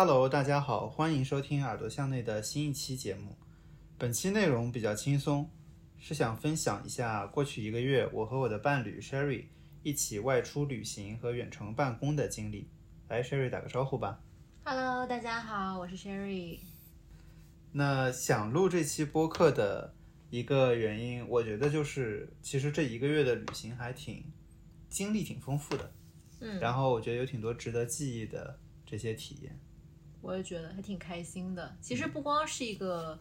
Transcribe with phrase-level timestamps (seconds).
[0.00, 3.36] Hello，大家好，欢迎收听耳朵向内的新一期节目。
[3.98, 5.50] 本期内容比较轻松，
[5.98, 9.46] 是想分享一下过去一个月我和我的伴侣 Sherry
[9.82, 12.70] 一起外出旅行和远程办公的经历。
[13.08, 14.22] 来，Sherry 打个招呼吧。
[14.62, 16.60] Hello，大家好，我是 Sherry。
[17.72, 19.92] 那想录这期播客的
[20.30, 24.24] 一个原因，我觉得就是其实这一个月的旅行还挺
[24.88, 25.92] 经历挺丰富的，
[26.38, 29.58] 嗯，然后我觉得有挺多值得记忆的这些体验。
[30.20, 31.76] 我也觉得还挺开心的。
[31.80, 33.18] 其实不光是一个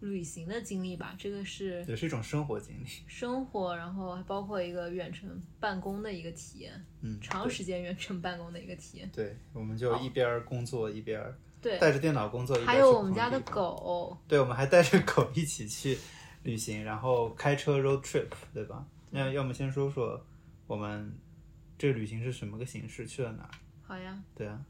[0.00, 2.86] 旅行的经历吧，这个是也是一种生活经历。
[3.06, 9.10] 生活，然后还包括一个远程办公的一个体验，嗯，长时间远程办公的一个体验。
[9.12, 11.22] 对，我们就一边工作一边
[11.60, 13.38] 对，带着电脑工作，还有我们家的。
[13.40, 15.98] 狗，对，我们还带着狗一起去
[16.42, 18.86] 旅行，然后开车 road trip，对吧？
[19.10, 20.24] 那要么先说说
[20.66, 21.12] 我们
[21.76, 23.50] 这个旅行是什么个形式，去了哪儿？
[23.82, 24.64] 好呀，对啊，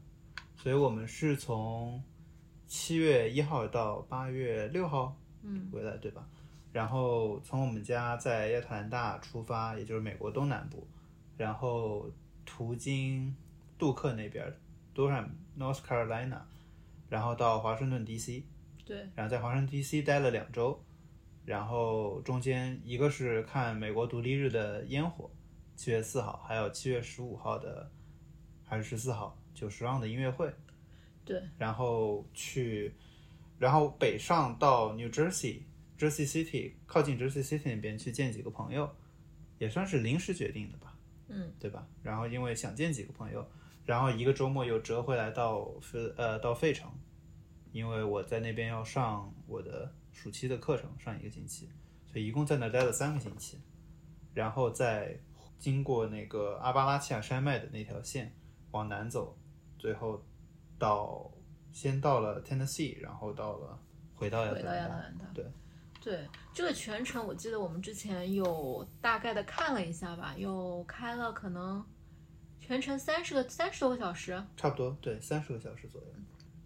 [0.63, 2.03] 所以我们是从
[2.67, 6.29] 七月一号到八月六号嗯回来，对吧？
[6.71, 10.87] 然后从我们家在亚特兰大出发，也就是美国东南部，
[11.39, 12.11] 然后
[12.45, 13.35] 途经
[13.79, 14.53] 杜克那边
[14.95, 16.43] ，Durham North Carolina，
[17.09, 18.45] 然后到华盛顿 DC，
[18.85, 20.79] 对，然后在华盛顿 DC 待了两周，
[21.47, 25.31] 然后中间一个是看美国独立日的烟火，
[25.75, 27.91] 七月四号，还有七月十五号的
[28.67, 30.51] 还是十四号九十让的音乐会，
[31.23, 32.95] 对，然后去，
[33.59, 35.65] 然后北上到 New Jersey
[35.99, 38.91] Jersey City 靠近 Jersey City 那边去见几个朋友，
[39.59, 40.97] 也算是临时决定的吧，
[41.29, 41.87] 嗯，对吧？
[42.03, 43.47] 然后因为想见几个朋友，
[43.85, 46.91] 然后一个周末又折回来到费呃到费城，
[47.71, 51.69] 因为我在那边要上我的暑期的课程，上一个星期，
[52.11, 53.59] 所以一共在那待了三个星期，
[54.33, 55.21] 然后再
[55.59, 58.35] 经过那个阿巴拉契亚山脉的那条线
[58.71, 59.37] 往南走，
[59.81, 60.23] 最后
[60.79, 61.31] 到
[61.73, 63.79] 先到了 Tennessee，然后到了
[64.15, 65.25] 回到亚特兰大。
[65.33, 65.47] 对
[66.03, 71.85] 对，这个全程我记得我们之前有大概的看了一下吧，有开了可能
[72.59, 76.07] 全程三十个三十多个小时，差不多对三十个小时左右。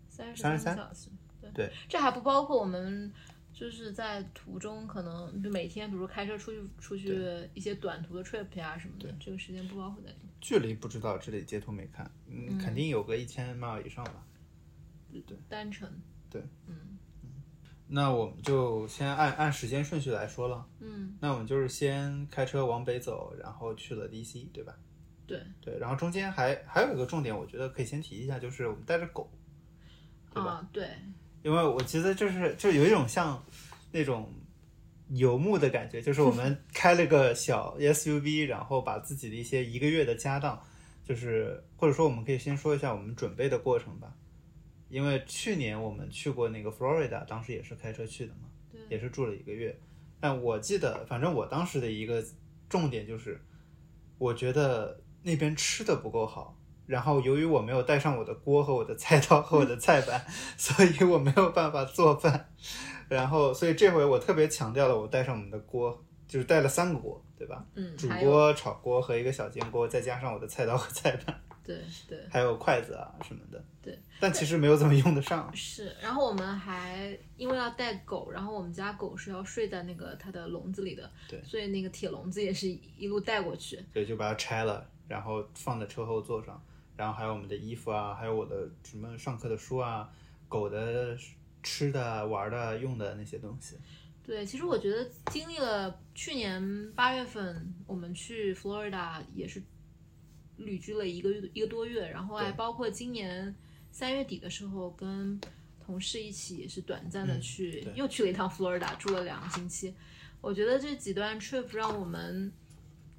[0.08, 1.10] 三十33个小时。
[1.40, 3.12] 对对，这还不包括我们
[3.52, 10.23] 就是在途中可能就每天，比如开车出去出去一些短途的 trip 呀、什么的，这个时间不包括在里面。
[10.44, 14.22] 距离不知道，这里截图没看，嗯，肯定有个一千 mile 以上吧。
[15.10, 15.90] 对单程，
[16.28, 16.98] 对，嗯
[17.86, 20.66] 那我们就先按按时间顺序来说了。
[20.80, 24.76] 嗯，那我们就是先开车往北走，然后去了 DC，对吧？
[25.26, 29.30] 对，对，然后中间还还有一个重点，我觉得可以先提一下，就是我们带着狗，
[30.30, 30.50] 对吧？
[30.50, 30.90] 啊，对，
[31.42, 33.42] 因为我觉得就是就有一种像
[33.90, 34.30] 那种
[35.08, 40.60] 游牧的感觉，就是我们 开了个小 SUV，然后把自己的一些一个月的家当，
[41.04, 44.14] 就是或者说我们可以先说一下我们准备的过程吧。
[44.88, 49.76] 因为去年我们去过那个 Florida，当时也是开车去的嘛，对也是住了一个月。
[50.20, 52.24] 但我记得，反正我当时的一个
[52.68, 53.40] 重点就是，
[54.18, 56.56] 我觉得那边吃的不够好。
[56.86, 60.24] 然后由于我没有带上我的锅和我的菜刀和我的菜板，
[60.56, 62.50] 所以我没有办法做饭。
[63.08, 67.64] 然后，所以这回我特别强调了，我带上我们的锅，就是带了三个锅，对吧？
[67.74, 71.78] 嗯，煮锅、炒锅和一个小煎锅，再加上我的菜刀和菜板， 对
[72.08, 73.62] 对还有筷子啊什么的。
[73.82, 75.54] 对，但其实没有怎么用得上。
[75.54, 75.94] 是。
[76.00, 82.66] 然后我们还因为要带狗，然后我们家狗是要睡在那个它的笼子里的，对所以那个铁笼子也是
[82.96, 83.78] 一路带过去。
[83.92, 86.60] 对就把它拆了，然后放在车后座上，
[86.96, 90.08] 然后还有我们的衣服啊，还有我的什么上课的书啊，
[90.48, 91.16] 狗的
[91.62, 93.76] 吃的、玩的、用的那些东西。
[94.26, 99.62] 对，其实我觉得经历了去年八月份我们去 Florida 也是
[100.56, 103.54] 旅居了一个月一个多月，然后还包括今年
[103.90, 105.38] 三月底的时候跟
[105.84, 109.94] 同事一起也是短暂的嗯去、对又去了一趟 Florida，，住了两个星期。
[110.40, 112.50] 我觉得这几段 trip 让我们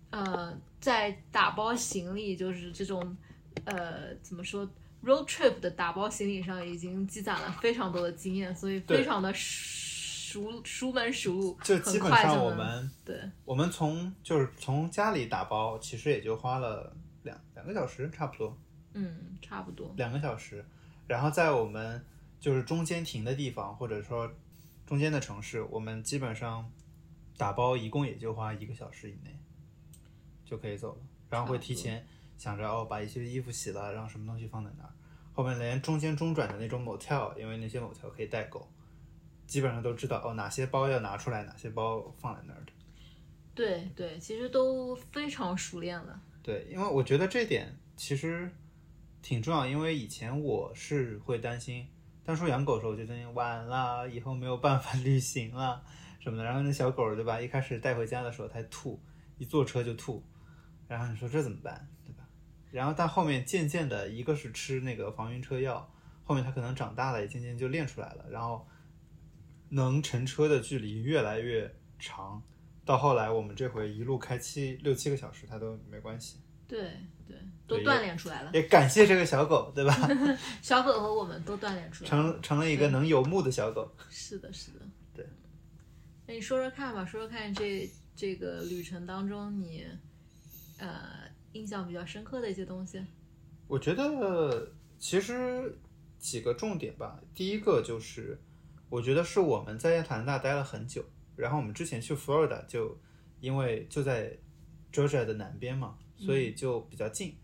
[0.09, 3.15] 呃在打包行李，就是这种
[3.63, 4.69] 呃怎么说
[5.03, 18.57] road trip 的打包行李上已经积攒了非常多的经验，所以非常的熟熟门熟路，就基本上我们对我们从就是从家里打包，其实也就花了两两个小时，差不多
[18.93, 20.65] 嗯差不多两个小时。
[21.07, 22.03] 然后在我们
[22.39, 24.29] 就是中间停的地方，或者说
[24.85, 26.69] 中间的城市，我们基本上
[27.37, 29.39] 打包一共也就花一个小时以内
[30.43, 31.01] 就可以走了。
[31.29, 32.05] 然后会提前
[32.37, 34.89] 想着哦，把一些衣服洗了，让什么东西放在那儿。
[35.33, 38.67] 后面连中间中转的那种 motel，因为那些 motel 可以带狗，
[39.45, 42.71] 基本上都知道哦哪些包要拿出来，哪些包放在那儿的。
[43.53, 46.21] 对对，其实都非常熟练了。
[46.41, 48.49] 对，因为我觉得这点其实
[49.21, 51.87] 挺重要，因为以前我是会担心，
[52.23, 55.83] 当初养狗的时候我就担心晚了，以后没有办法旅行了
[56.19, 56.43] 什么的。
[56.43, 59.01] 然后那小狗对吧，一开始带回家的时候它吐，
[59.37, 60.23] 一坐车就吐，
[60.87, 61.87] 然后你说这怎么办？
[62.75, 65.89] 然后但后面渐渐的，一个是吃那个防晕车药，
[66.23, 68.67] 后面它可能长大了，也渐渐就练出来了，然后
[69.69, 72.43] 能乘车的距离越来越长，
[72.83, 76.37] 到后来我们这回一路开七六七个小时，它都没关系。
[76.67, 76.91] 对
[77.27, 78.51] 对，都锻炼出来了。
[78.53, 79.95] 也感谢这个小狗，对吧？
[80.61, 82.33] 小狗和我们都锻炼出来了。
[82.33, 83.89] 成成了一个能游牧的小狗。
[84.09, 84.79] 是的，是的。
[85.15, 85.25] 对。
[86.25, 89.85] 那你说说看吧，说说看这这个旅程当中你
[90.79, 93.03] 呃印象比较深刻的一些东西。
[93.67, 95.79] 我觉得其实
[96.19, 97.19] 几个重点吧。
[97.33, 98.37] 第一个就是，
[98.89, 101.03] 我觉得是我们在亚特兰大待了很久，
[101.35, 102.97] 然后我们之前去 Florida 就
[103.39, 104.37] 因为就在
[104.91, 107.35] Georgia 的南边嘛，所以就比较近。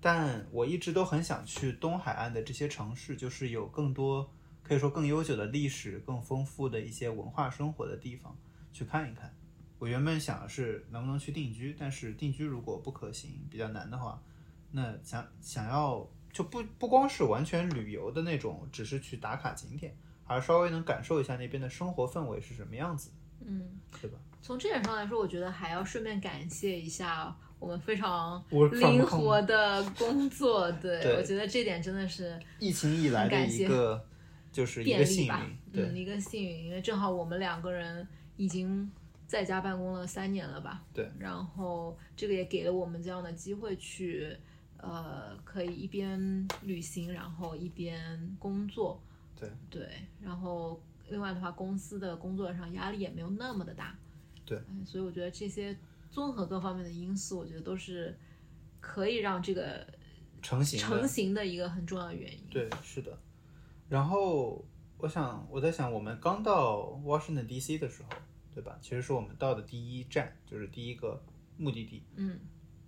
[0.00, 4.32] 但我一直都很想去东海岸的这些城市，就是有更多
[4.62, 8.38] 可以说更悠久的历史、更丰富的一些文化生活的地方
[8.72, 9.34] 去看一看。
[9.78, 14.20] 我原本想的是能不能去定居，但是定居如果不可行、比较难的话，
[14.72, 23.10] 那想想要就不不光是完全旅游的那种，只是去打卡景点，而稍微能感受一下那边的生活氛围是什么样子，
[23.44, 23.68] 嗯，
[24.00, 24.18] 对吧？
[24.40, 30.70] 从这点上来说，我觉得还要顺便感谢一下我们非常灵活的工作。
[30.72, 34.04] 对 对我觉得这点真的是疫情以来的一个
[34.52, 38.06] 就是一个幸运，，对、嗯，一个幸运，因为正好我们两个人
[38.36, 38.90] 已经
[39.28, 44.34] 在家办公了三年了吧，对，然后这个也给了我们这样的机会去，
[44.78, 49.00] 呃，可以一边旅行，然后一边工作，
[49.38, 49.86] 对对，
[50.20, 53.94] 然后另外的话，公司的工作上压力也没有那么的大，
[54.46, 55.76] 对嗯，所以我觉得这些
[56.10, 58.18] 综合各方面的因素，我觉得都是
[58.80, 59.86] 可以让这个
[60.40, 62.40] 成型成型的一个很重要的原因。
[62.50, 63.18] 对，是的。
[63.90, 64.64] 然后
[64.96, 67.76] 我想，我在想，我们刚到 Washington D.C.
[67.78, 68.08] 的时候，
[68.58, 68.76] 对吧？
[68.82, 71.22] 其实是我们到的第一站，就是第一个
[71.56, 72.02] 目的地。
[72.16, 72.40] 嗯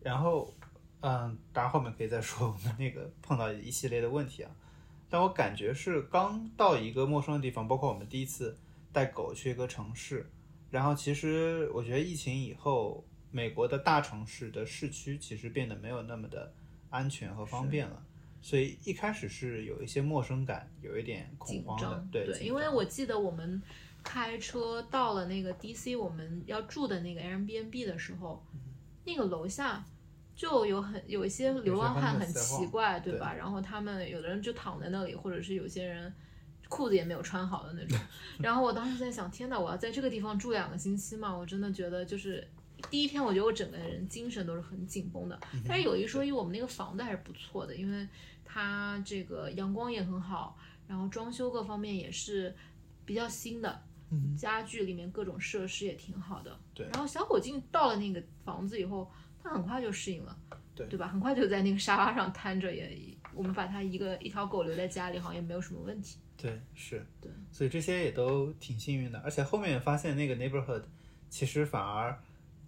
[0.02, 0.52] 然后，
[1.00, 4.50] 嗯，当然后面可以再说我们那个碰到一系列的问题啊。
[5.08, 8.56] 但我感觉是刚到一个陌生的地方，包括我们第一次
[8.92, 10.28] 带狗去一个城市，
[10.70, 16.52] 然后其实我觉得疫情以后，美国的大城市的市区其实变得没有那么的
[16.88, 18.02] 安全和方便了，
[18.40, 23.62] 所以一开始是有一些陌生感，有一点恐慌的对，，对，因为我记得我们
[24.02, 28.60] 开车到了那个 DC 我们要住的那个 Airbnb 的时候，嗯
[29.04, 29.84] 那个楼下
[30.36, 33.34] 就有很有一些流浪汉很奇怪，对对吧？
[33.34, 36.12] 然后他们有的人就躺在那里，或者是有些人
[36.68, 37.98] 裤子也没有穿好的那种。
[38.38, 41.36] 然后我当时在想，天哪，我要在这个地方住两个星期嘛？
[41.36, 42.46] 我真的觉得就是。
[42.90, 48.08] 第一天，我觉得我整个人精神都是很紧绷的，嗯但是有一说一，我们那个房子还是不错的，因为
[48.42, 50.56] 它这个阳光也很好，
[50.88, 52.56] 然后装修各方面也是
[53.04, 53.89] 比较新的，嗯
[54.36, 56.58] 家具里面各种设施也挺好的。
[56.74, 59.10] 对然后小狗进到了那个房子以后，
[59.42, 60.38] 它很快就适应了，
[60.74, 61.08] 对对吧？
[61.08, 66.18] 很快就在那个沙发上瘫着也，我们把它一个一条狗留在家里，好像也没有什么问题。
[66.36, 70.82] 对，是，对，所以这些也都挺幸运的，而且后面发现那个 neighborhood
[71.28, 72.18] 其实反而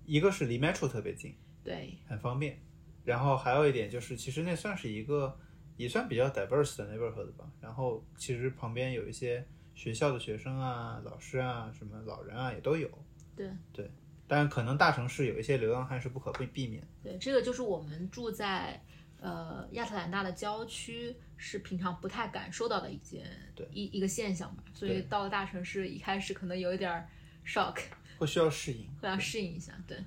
[0.04, 1.34] 一个是离 metro 特别近，
[1.64, 2.60] 对，很方便，
[3.04, 5.38] 然后还有一点就是，其实那算是一个
[5.78, 9.42] 也算比较 diverse 的 neighborhood 吧，然后其实旁边有一些
[9.82, 12.88] 学校的学生啊、老师啊、什么老人啊也都有，
[13.34, 13.90] 对对，
[14.28, 18.80] 当然可能大城市有一些流浪汉是不可避避免，对，这个就是我们住在
[19.18, 24.62] 呃亚特兰大的郊区，是平常不太感受到的一件对一一个现象吧。
[24.72, 27.08] 所以到了大城市，一开始可能有一点儿
[27.44, 27.78] shock，
[28.18, 28.88] 会需要适应。
[29.00, 29.72] 会要适应一下。
[29.88, 29.98] 对，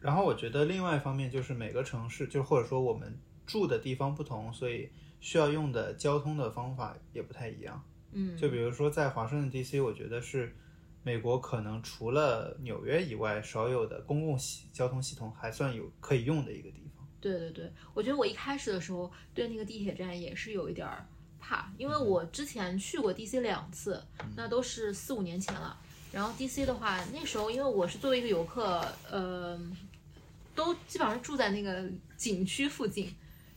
[0.00, 7.82] 然后我觉得另外一方面就是每个城市，就或者说我们住的地方不同，所以需要用的交通的方法也不太一样。
[8.14, 10.56] 嗯，就比如说在华盛顿 D.C.，我觉得是
[11.02, 17.06] 美国可能除了纽约以外少有的公共系交通系统还算有可以用的一个地方。
[17.20, 21.06] 对对对，我觉得我一开始的时候对那个地铁站也是有一点儿
[21.40, 24.02] 怕，因嗯为我之前去过 DC 两次，
[24.36, 25.76] 那都是四五年前了。
[26.12, 29.58] 然后 DC 的话，那时候因为我是作为一个游客，呃，
[30.54, 33.12] 都基本上住在那个景区附近，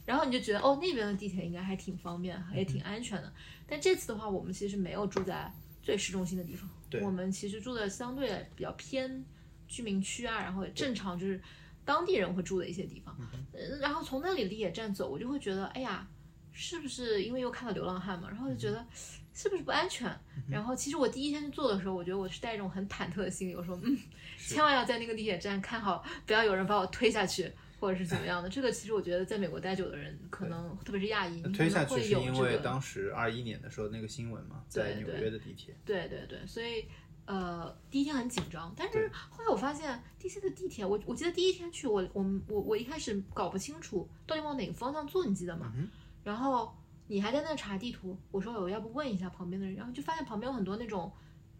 [0.05, 3.31] 然后你就觉得哦，那边的地铁应该还挺方便，也挺安全的。
[3.67, 5.51] 但这次的话，我们其实没有住在
[5.83, 9.24] 最市中心的地方，对我们其实住的相对比较偏
[9.67, 11.41] 居民区啊，然后也正常就是
[11.83, 13.15] 当地人会住的一些地方。
[13.19, 16.07] 嗯然后从那里的地铁站走，我就会觉得，哎呀，
[16.51, 18.29] 是不是因为又看到流浪汉嘛？
[18.29, 18.86] 然后就觉得
[19.33, 20.07] 是不是不安全？
[20.47, 23.97] 然后其实我第一天去坐的时候，我觉得我是带一种很忐忑的心理，我说，嗯，
[24.38, 28.50] 千万要在那个地铁站看好，不要有人把我推下去，或者是怎么样的。
[28.50, 32.46] 这个其实我觉得在美国待久的人，可能特别是亚裔，你可推下能会去是因有这个。
[32.46, 35.75] 为当时二一年的时候那个新闻嘛，在纽约的地铁。
[35.86, 36.86] 对对对，所以
[37.25, 45.72] 呃，第一天很紧张，但是后来我发现 DC 的地铁，我我记得第一天去，我我我我一开始搞不清楚到底往哪个方向坐，你记得吗？
[45.75, 45.89] 嗯
[46.24, 46.75] 然后
[47.07, 51.12] 你还在那查地图，我说我要不问一下旁边的人，然后就发现旁边有很多那种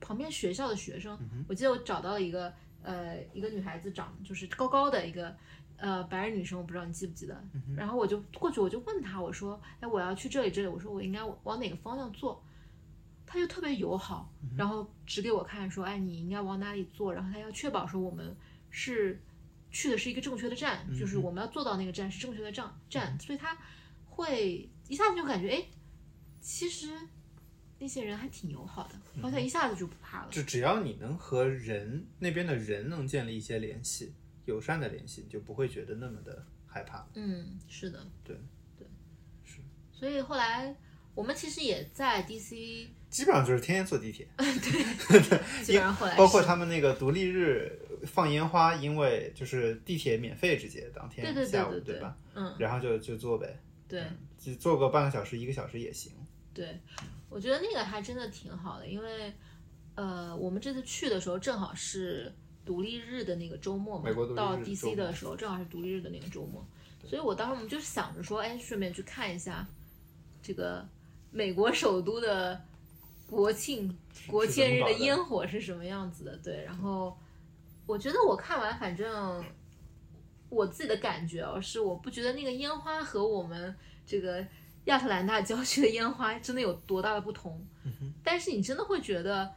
[0.02, 5.36] 旁边学校的学生，嗯我记得我找到了一个呃一个女孩子长就是高高的一个。
[5.78, 7.34] 呃，白人女生，我不知道你记不记得。
[7.54, 12.44] 嗯然后我就过去，我就问她，我说：“哎，我要去这里这里，我说我应该往哪个方向坐？”
[13.30, 18.36] 他就特别友好，然后指给我看说：“哎，你应该往哪里坐？”然后他要确保说我们
[18.70, 19.22] 是
[19.70, 23.58] 去的是一个正确的站，就是我们要坐到那个站是正确的站站，所以他
[24.06, 25.66] 会一下子就感觉，哎，
[26.40, 26.88] 其实
[27.80, 30.30] 那些人还挺友好的，好像一下子就不怕了。
[30.32, 34.14] 就只要你能和人那边的人能建立一些联系，
[34.48, 37.08] 友善的联系，你就不会觉得那么的害怕。
[37.13, 38.36] 嗯，是的，对
[38.77, 38.88] 对，
[39.46, 39.60] 是。
[39.92, 40.75] 所以后来
[41.13, 47.72] 我们其实也在 DC，基本上就是天天坐地铁， 对 基本上后来包括他们那个独立日
[48.06, 52.18] 放烟花，因为就是地铁免费直接当天对对对下午对对吧？
[52.36, 54.04] 嗯，然后就就坐呗，对。
[54.38, 56.13] 就坐个半个小时一个小时也行。
[56.54, 56.80] 对，
[57.27, 59.34] 我觉得那个还真的挺好的，因为
[59.96, 62.32] 呃，我们这次去的时候正好是
[62.68, 66.64] 独立日的那个周末嘛到 DC 的时候正好是独立日的那个周末，
[67.06, 69.66] 所以我当时我们就想着说，哎，顺便去看一下
[70.44, 70.88] 这个
[71.32, 72.62] 美国首都的
[73.30, 73.98] 国庆
[74.28, 76.38] 国庆日的烟火是什么样子的。
[76.44, 77.18] 对，然后
[77.86, 79.44] 我觉得我看完，反正
[80.50, 83.74] 我自己的感觉哦，是我不觉得那个烟花和我们
[84.06, 84.46] 这个
[84.86, 87.66] 亚特兰大郊区的烟花真的有多大的不同。
[87.84, 89.50] 嗯但是你真的会觉得，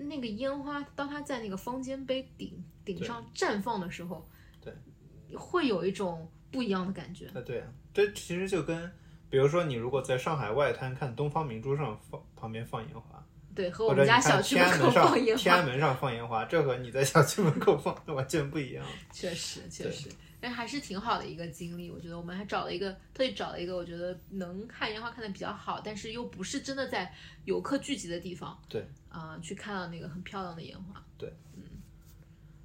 [0.00, 4.28] 那个烟花当它在那个方尖碑顶顶上绽放的时候，
[4.60, 4.74] 对，
[5.36, 7.26] 会有一种不一样的感觉。
[7.28, 8.90] 啊，对啊，这其实就跟，
[9.28, 18.84] 比如说你如果在上海外滩看东方明珠上放旁边放烟花，对，和我们家小区门口放烟花，天安门上放烟花，这和你在小区门口放完全不一样。
[19.12, 20.08] 确实确实，
[20.40, 21.90] 但还是挺好的一个经历。
[21.90, 27.12] 我觉得我们还找了一个特意找了一个我觉得能看烟花看的比较好，但是又不是真的在
[27.44, 31.02] 游客聚集的地方，对，啊、去看到那个很漂亮的烟花。
[31.18, 31.62] 对，嗯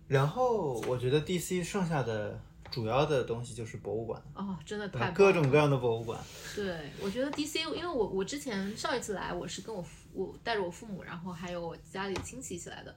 [0.07, 2.39] 然后我觉得 DC 剩下的
[2.69, 6.19] 主要的东西就是博物馆，哦，真的太各种各样的博物馆。
[6.55, 12.95] 对，我觉得 DC，因为我我之前上一次来，我是跟我父我带着我父母，然后还有我家里亲戚一起来的。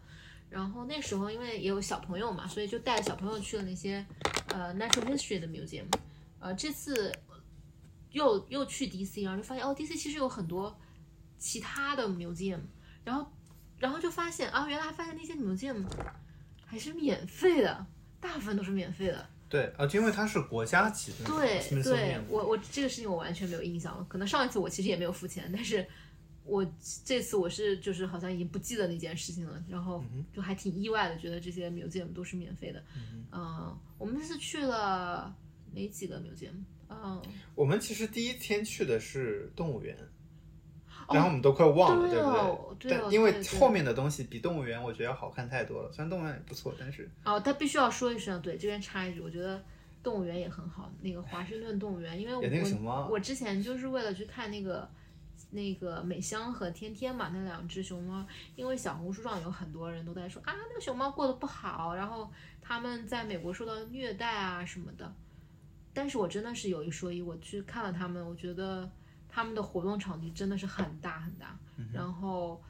[0.49, 4.05] 然后那时候因为也有小朋友嘛，所以就带着小朋友去了那些
[4.49, 5.85] 呃 natural history 的 museum。
[6.41, 7.13] 呃，这次
[8.13, 10.75] 又又去 DC，然后就发现哦，DC 其实有很多
[11.37, 12.61] 其他的 museum，
[13.05, 13.31] 然后
[13.79, 15.85] 然后就发现啊，原来发现那些 museum
[16.65, 17.87] 还是免费的，
[18.21, 19.29] 大部分都是免费的。
[19.51, 24.05] 对啊，因为它是国家级的对对，我我这个事情我完全没有印象了。
[24.09, 25.87] 可能上一次我其实也没有付钱，但是
[26.49, 26.67] 我
[27.05, 30.03] 这次我是就是好像已经不记得那件事情了，然后
[30.33, 32.83] 就还挺意外的，觉得这些 museum 都是免费的。
[33.31, 35.37] 嗯、我们这次去了
[35.75, 36.65] 哪几个 museum？
[36.89, 37.23] 嗯，
[37.55, 39.95] 我们其实第一天去的是动物园，
[41.07, 42.31] 哦然后我们都快忘了，对不
[42.79, 49.63] 对对哦但因为后面的东西比动物园我觉得要好看太多了，虽然动物园也不错，但是哦，但必须要说一声，对这边插一句，我觉得
[50.03, 52.35] 动物园也很好，那个华盛顿动物园，因为
[52.83, 54.89] 我我之前就是为了去看那个
[55.51, 65.13] 那个美香和天天嘛，那两只熊猫，因为小红书上有很多人都在说啊，那个熊猫过得不好，然后他们在美国受到虐待啊什么的。
[65.95, 68.89] 但是我真的是有一说一，我去看了他们，我觉得
[69.29, 71.59] 他们的活动场地真的是很大很大，
[71.93, 72.63] 然后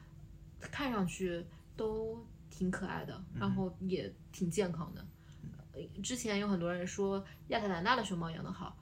[0.60, 1.44] 看上去
[1.76, 5.04] 都挺可爱的，然后也挺健康的。
[5.74, 8.76] 呃之前有很多人说亚特兰大的熊猫养得好，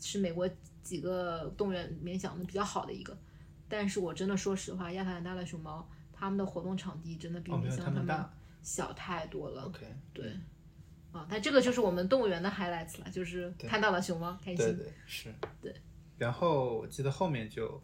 [0.00, 0.48] 是美国
[0.82, 3.16] 几个动物园里面养的比较好的一个。
[3.72, 8.34] 但是我真的说实话，亚特兰大的熊猫，它们的活动场地真的比哦没有美香它们他们大。
[8.62, 9.62] 小太多了。
[9.62, 10.30] OK，对，
[11.10, 14.56] 啊，但这个就是我们动物园的 highlights 了，就是看到了熊猫，开心。
[14.56, 15.74] 对对是，对。
[16.18, 17.82] 然后我记得后面就，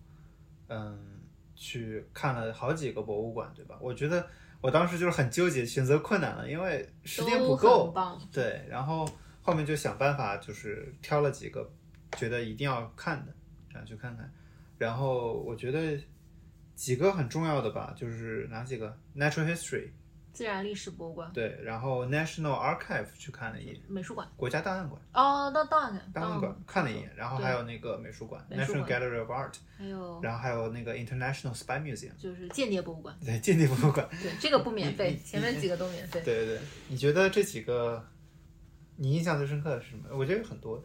[0.66, 1.22] 嗯，
[1.54, 3.78] 去看了好几个博物馆，对吧？
[3.80, 4.28] 我觉得
[4.60, 7.94] 我当时就是很纠结，选择困难了，因为时间不都够很。
[7.94, 8.20] 棒。
[8.30, 9.08] 对，然后
[9.40, 11.66] 后面就想办法，就是挑了几个
[12.18, 13.32] 觉得一定要看的，
[13.72, 14.30] 想去看看。
[14.78, 15.98] 然后我觉得
[16.74, 19.90] 几个很重要的吧，就是哪几个？Natural History，
[20.32, 24.28] 自然历史博物馆、对，然后 National Archive 去看了一眼，美术馆。
[24.36, 25.02] 国家档案馆。
[25.12, 33.18] 哦，到档案馆档案馆看了一眼，然后还有那个美术馆 National Gallery of Art，还有然后还有那个 International Spy Museum，就是间谍博物馆。
[33.24, 34.08] 对，间谍博物馆。
[34.22, 36.22] 对，这个不免费，前面几个都免费。
[36.24, 38.06] 对对对，你觉得这几个
[39.00, 40.04] 你印象最深刻的是什么？
[40.10, 40.82] 我觉得有很多，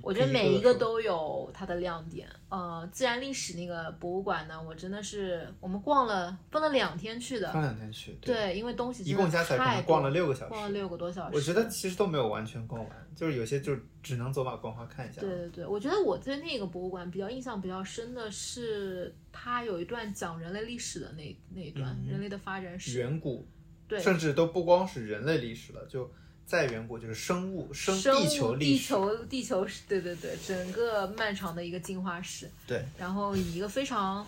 [0.00, 2.28] 我觉得每一个都有它的亮点。
[2.48, 7.52] 呃，自然历史那个博物馆呢，我真的是我们逛了奔了两天去的。
[7.52, 10.50] 放两天去，对，因为东西一共加起来可能逛了六个小时。
[10.50, 11.36] 逛了六个多小时。
[11.36, 15.20] 我觉得其实都没有完全逛完，就是有些就只能走马观花看一下。
[15.20, 23.00] 对对对，我觉得我对那个博物馆比较印象比较深的是，它有一段讲人类历史的那那一段，嗯人类的发展史。
[23.00, 23.44] 远古，
[23.88, 26.08] 对，甚至都不光是人类历史了，就
[26.46, 28.70] 再远古就是生物、生地球历史。
[28.70, 32.48] 地球地球史，对对对，整个漫长的一个进化史。
[32.66, 34.24] 对，然后以一个非常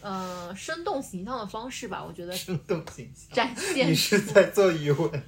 [0.00, 3.34] 呃生动形象的方式吧，我觉得生动形象。
[3.36, 5.22] 展现你是在做语文？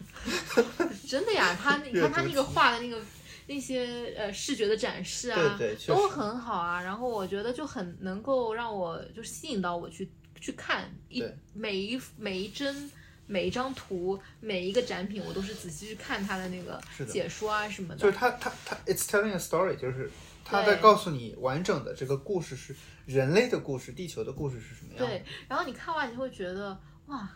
[1.06, 3.00] 真的呀，他你看 他那个画的那个
[3.46, 6.82] 那些呃视觉的展示啊，对对都很好啊。
[6.82, 10.10] 然后我觉得就很能够让我就吸引到我去
[10.40, 12.90] 去看一每一每一帧。
[13.28, 17.96] 每一张图，每一个展品，我都是仔细去看它的那个解说啊什么的。
[17.96, 20.08] 就是它它它，it's telling a story，就是
[20.44, 25.06] 它在告诉你完整的这个故事是人类的故事，地球的故事是什么样的。
[25.06, 27.28] 对，然后你看完你会觉得哇，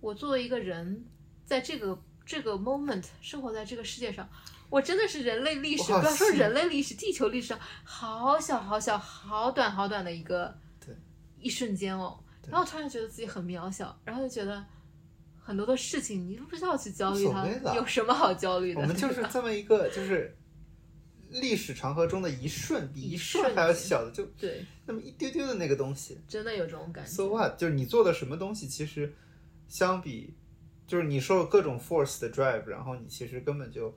[0.00, 1.04] 我作为一个人，
[1.44, 4.26] 在这个这个 moment 生活在这个世界上，
[4.70, 10.96] 我真的是人类历史，不要说人类历史，地球历史上好小好小好短好短的一个对
[11.38, 14.64] 一瞬间哦，然后突然觉得自己很渺小，然后就觉得。
[15.40, 18.80] 很多的事情你都不需要去焦虑它有什么好焦虑的？
[18.80, 20.36] 我们就是这么一个，就是
[21.30, 26.20] 历史长河中的一瞬，比一一瞬还要小的，就对，那么一丢丢的那个东西。
[26.28, 27.10] 真的有这种感觉。
[27.10, 27.58] So what？
[27.58, 29.14] 就是你做的什么东西，其实
[29.68, 30.34] 相比，
[30.86, 33.96] 就是你受各种 force 的 drive，然后你其实根本就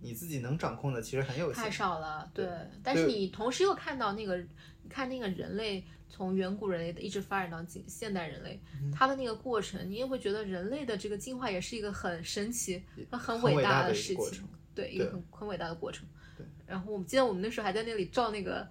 [0.00, 1.70] 你自己能掌控的其实很有太。
[1.70, 2.56] 少了，对对。
[2.82, 16.06] 但是你同时又看到那个，你看那个人类从远古人类的一直发展到今现代人类，嗯它的那个过程，你也会觉得人类的这个进化也是一个很神奇、很很伟大大的事情，对，一个很很伟大的过程。
[16.36, 16.44] 对。
[16.66, 18.68] 然后我们记得我们那时候还在那里照那个。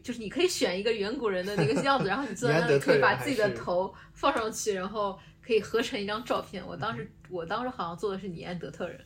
[0.00, 6.64] 就是你可以选一个远古人的那个样子，然后你坐在那里 可以把自己的头放上去，然后可以合成一张照片。
[6.64, 9.04] 我当时我当时好像做的是尼安德特人，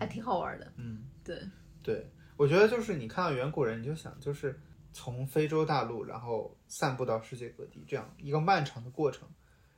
[0.00, 0.72] 还挺好玩的。
[0.78, 1.40] 嗯，对，
[1.80, 4.60] 对，我觉得就是你看到远古人，你就想就是
[4.92, 9.28] 从非洲大陆，然后散布到世界各地，这样一个漫长的过程，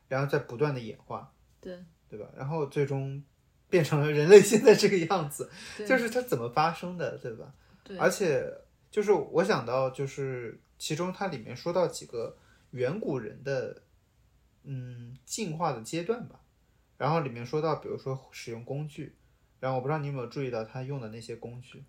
[0.09, 2.27] 然后再不断的演化，对，对吧？
[2.37, 3.23] 然后最终
[3.69, 5.51] 变成了人类现在这个样子，
[5.87, 7.55] 就是它怎么发生的，对吧？
[7.85, 8.51] 对，而且
[8.91, 12.37] 就是我想到，就是其中它里面说到几个
[12.71, 13.83] 远古人的
[14.65, 16.41] 嗯进化的阶段吧，
[16.97, 19.17] 然后里面说到，比如说使用工具，
[19.61, 21.85] 然后我不知道你有没有注意到他用的那些工具，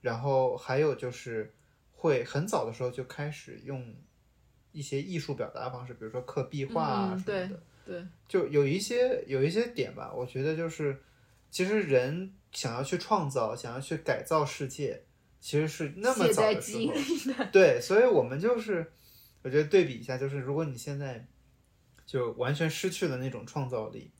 [0.00, 1.54] 然后还有就是
[2.00, 3.94] 会很早的时候就开始用
[4.72, 10.98] 一些艺术表达方式，比如说刻壁画啊嗯什么的，对，就有一些有一些点吧，我觉得就是，
[11.50, 15.04] 其实人想要去创造，想要去改造世界，
[15.40, 16.78] 其实是那么早的时
[17.34, 18.90] 候， 对，所以我们就是，
[19.42, 21.26] 我觉得对比一下，就是如果你现在
[22.06, 24.10] 就完全失去了那种创造力，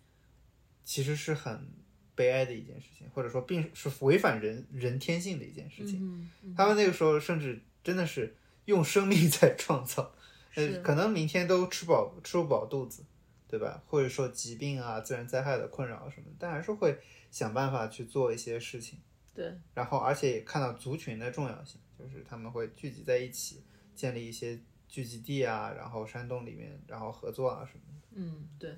[0.85, 1.67] 其实是很
[2.15, 5.99] 悲哀的一件事情，或者说并是违反人人天性的一件事情。
[6.03, 10.13] 嗯嗯，他们那个时候甚至真的是用生命 在创造，
[10.55, 13.05] 呃，可能明天都吃饱吃不饱肚子，
[13.49, 13.83] 对吧？
[13.87, 16.99] 或者说疾病啊、自然灾害的困扰什么，但还是会
[17.31, 18.99] 想办法去做一些事情。
[19.33, 23.63] 对，然后而且也看到族群的重要性，就是他们会聚集在一起，
[23.95, 28.01] 建立一些聚集地啊，然后山洞里面，然后合作啊什么的。
[28.13, 28.77] 嗯对，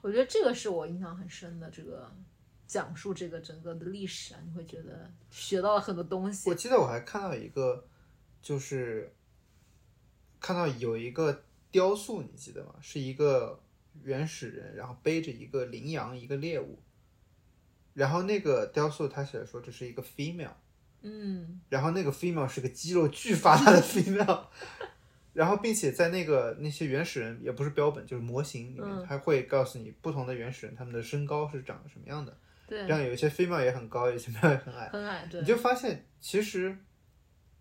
[0.00, 2.10] 我觉得这个是我印象很深的，这个
[2.66, 6.54] 讲述这个整个的历史啊，你会觉得学到了很多东西我。
[6.54, 7.84] 记得我还看到一个，
[8.40, 9.12] 就是
[10.40, 12.74] 看到有一个雕塑，你记得吗？
[12.80, 13.60] 是一个
[14.02, 16.78] 原始人，然后背着一个羚羊，一个猎物。
[17.94, 20.52] 然后那个雕塑他写说这是一个 female，
[21.02, 24.44] 嗯然后那个 female 是个肌肉巨发达的 female，
[25.34, 32.38] 然后并且在那个那些原始人也不是标本，就是模型里面，嗯还会告诉你不同的原始人他们的身高是长什么样的。
[32.68, 36.78] 对这，样有一些 female 也很高，有些 female 也很矮，很矮，对你就发现其实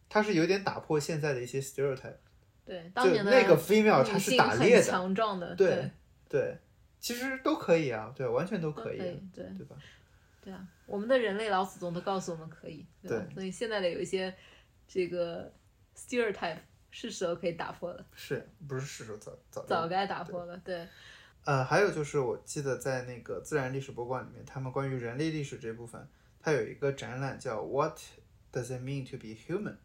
[0.10, 2.18] 它是有点打破现在的一些 stereotype。
[2.66, 5.90] 对，当就年的那个 female 女她是打猎的，强壮的，对
[6.28, 6.58] 对，
[7.00, 9.46] 其实都可以啊，对，完全都都可以啊，对。
[9.58, 9.76] 对吧？
[10.42, 13.10] 对啊，我们的人类老祖宗都告诉我们可以，对？
[13.10, 14.34] 对所以现在的有一些
[14.88, 15.52] 这个
[15.96, 16.58] stereotype
[16.90, 20.58] 是时候可以打破了，是不是是时候早早早该打破了。
[20.64, 20.88] 对，
[21.44, 26.08] 呃，还有就是，我记得在那个自然历史博物馆里面，他们关于人类历史这部分，
[26.40, 28.00] 它有一个展览叫 “What
[28.54, 29.76] Does It Mean to Be Human”，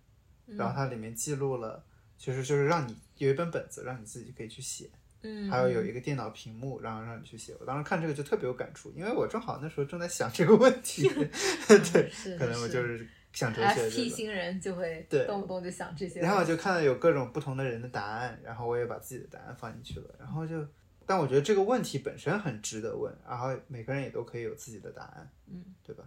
[0.47, 1.85] 然后它里面记录了，
[2.19, 4.91] 其实就是让你有一本本子，让你自己可以去写，
[5.23, 7.55] 嗯，还有有一个电脑屏幕，然后让你去写。
[7.61, 11.09] 我当时看这个就特别有感触，因为我正好那时候正在想这个问题，
[11.93, 14.09] 对，可能我就是想哲学这个。
[14.11, 15.27] 新人就会对。
[15.27, 20.67] 动不动就想这些，然后我就看到有各种不同的人的答案，然后我也把自己的答案放进去了，然后就，
[21.07, 26.05] 但我觉得这个问题本身很值得问，然后每个人也都可以有自己的答案，嗯，对吧？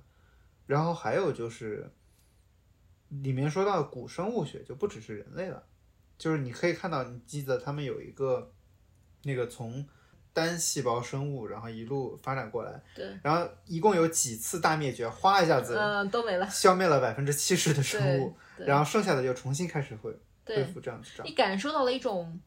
[0.67, 1.88] 然后还有就是，
[3.10, 5.63] 里面说到古生物学就不只是人类了，
[6.18, 8.52] 就是你可以看到，你记得他们有一个
[9.24, 9.88] 那个从
[10.34, 21.26] 单细胞生物，然后一路发展过来，对，然后一共有几次大灭绝，哗一下子嗯，都没了，消灭了百分之七十的生物，然后剩下的又重新开始恢恢对，复这样子长。
[21.26, 22.41] 你感受到了一种，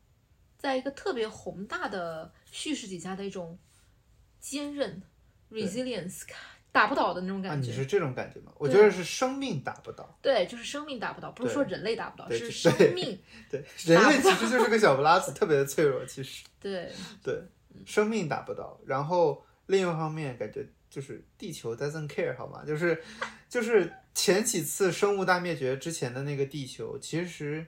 [0.59, 3.59] 在一个特别宏大的叙事底下的一种
[4.39, 5.03] 坚韧、
[5.51, 6.25] resilience，
[6.79, 7.71] 打不倒的那种啊，感觉。
[7.71, 8.53] 你是这种感觉吗？
[8.57, 13.19] 我觉得是生命打不倒，对，就是生命打不倒，不是说人类打不倒，是对 生命。
[13.51, 16.07] 对，人类其实就是个小不拉子，特别的脆弱。
[16.07, 17.43] 其实，对， 对，
[17.85, 18.81] 生命打不倒。
[18.87, 22.63] 然后另一方面，感觉就是地球 doesn't care 好吗？
[22.65, 23.03] 就是
[23.49, 27.67] 就是前几次生物大灭绝之前的那个地球，其实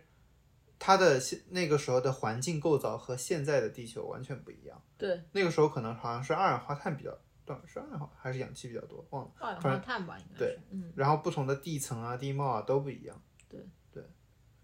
[0.78, 4.80] 它的现那个时候的环境构造和现在的地球完全不一样。
[4.96, 7.10] 对，那个时候可能好像是二氧化碳比较，
[7.54, 9.30] 二氧化还是氧气比较多，忘了。
[9.38, 10.58] 二氧化碳吧，应该对。
[10.70, 13.22] 嗯，然后不同的地层啊、地貌啊都不一样。
[13.48, 13.60] 对
[13.92, 14.02] 对，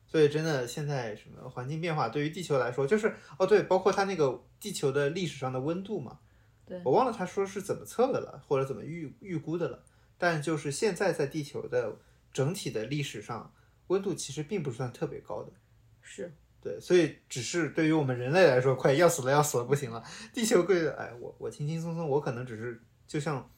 [0.06, 6.20] 所以真的现在什么环境变化对于地球来说，就是哦对，包括它那个地球的历史上的温度嘛，
[6.64, 9.84] 对我忘了他说是怎么测的了，或者怎么预预估的了。
[10.18, 11.96] 但就是现在在地球的
[12.32, 13.52] 整体的历史上，
[13.88, 15.52] 温度其实并不算特别高的。
[16.00, 16.34] 是。
[16.66, 20.02] 对，所以只是对于我们人类来说，快要死了，要死了，不行了。
[20.32, 23.48] 地球贵，哎，我我轻轻松松，我可能只是就像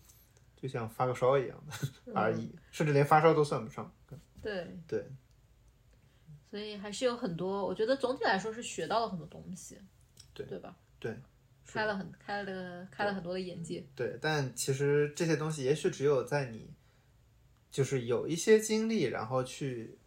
[0.54, 3.90] 就像发个烧一样的 而已，甚至连发烧都算不上。
[4.42, 5.06] 对对，
[6.50, 9.78] 所以还是有很多，我觉得总体来说是学到了很多东西，
[10.34, 10.76] 对对吧？
[10.98, 11.18] 对，
[11.66, 13.86] 开了很开了开了很多的眼界。
[13.96, 16.70] 对，但其实这些东西也许只有在你
[17.70, 19.97] 就是有一些经历，然后去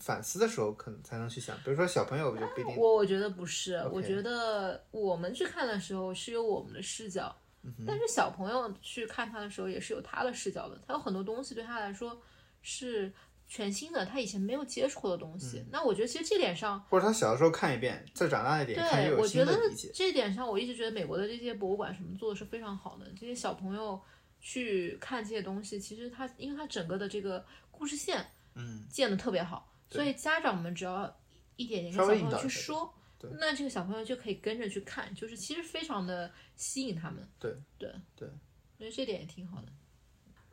[0.00, 1.56] 反思的时候，可能才能去想。
[1.58, 12.20] 比如说小朋友就不一定，我我觉得不是我觉得我们去看的时候是有我们的视角，嗯但是小朋友去看他的时候也是有他的视角的，他有很多东西对他来说
[12.62, 13.12] 是
[13.46, 15.58] 全新的，他以前没有接触过的东西。
[15.58, 19.90] 嗯那我觉得其实这点上，或者他小的时候看一遍，再长大一点看又对有新我觉得的理解。
[19.94, 24.00] 这一点上，我一直觉得美国的这些博物馆什么做的是非常好的，这些小朋友
[24.40, 31.20] 去看这些东西，其实他因为他整个的这个故事线，嗯，建的特别好，对所以家长们只要
[31.56, 32.94] 一点点稍跟小朋友去说，
[33.38, 37.26] 那这个小朋友就可以跟着去看，就是其实非常的吸引他们。
[37.38, 37.54] 对。
[37.78, 37.92] 对。
[38.16, 39.68] 对，我觉得这点也挺好的。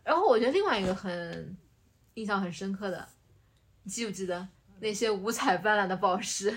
[0.03, 1.57] 然后我觉得另外一个很
[2.15, 3.07] 印象很深刻的，
[3.83, 4.47] 你记不记得
[4.79, 6.55] 那些五彩斑斓的宝石？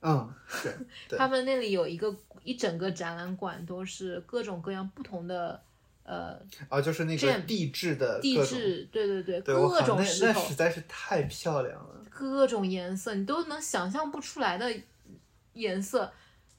[0.00, 0.74] 嗯，对
[1.08, 1.18] 对。
[1.18, 5.62] 他们那里有一个一整个展览馆，都是各种各样不同的
[6.02, 10.40] 呃啊，就是那个地质的地，质，对对对，对各种石头。
[10.40, 12.01] 那实，在是太漂亮了。
[12.14, 14.72] 各种颜色，你都能想象不出来的
[15.54, 16.12] 颜色，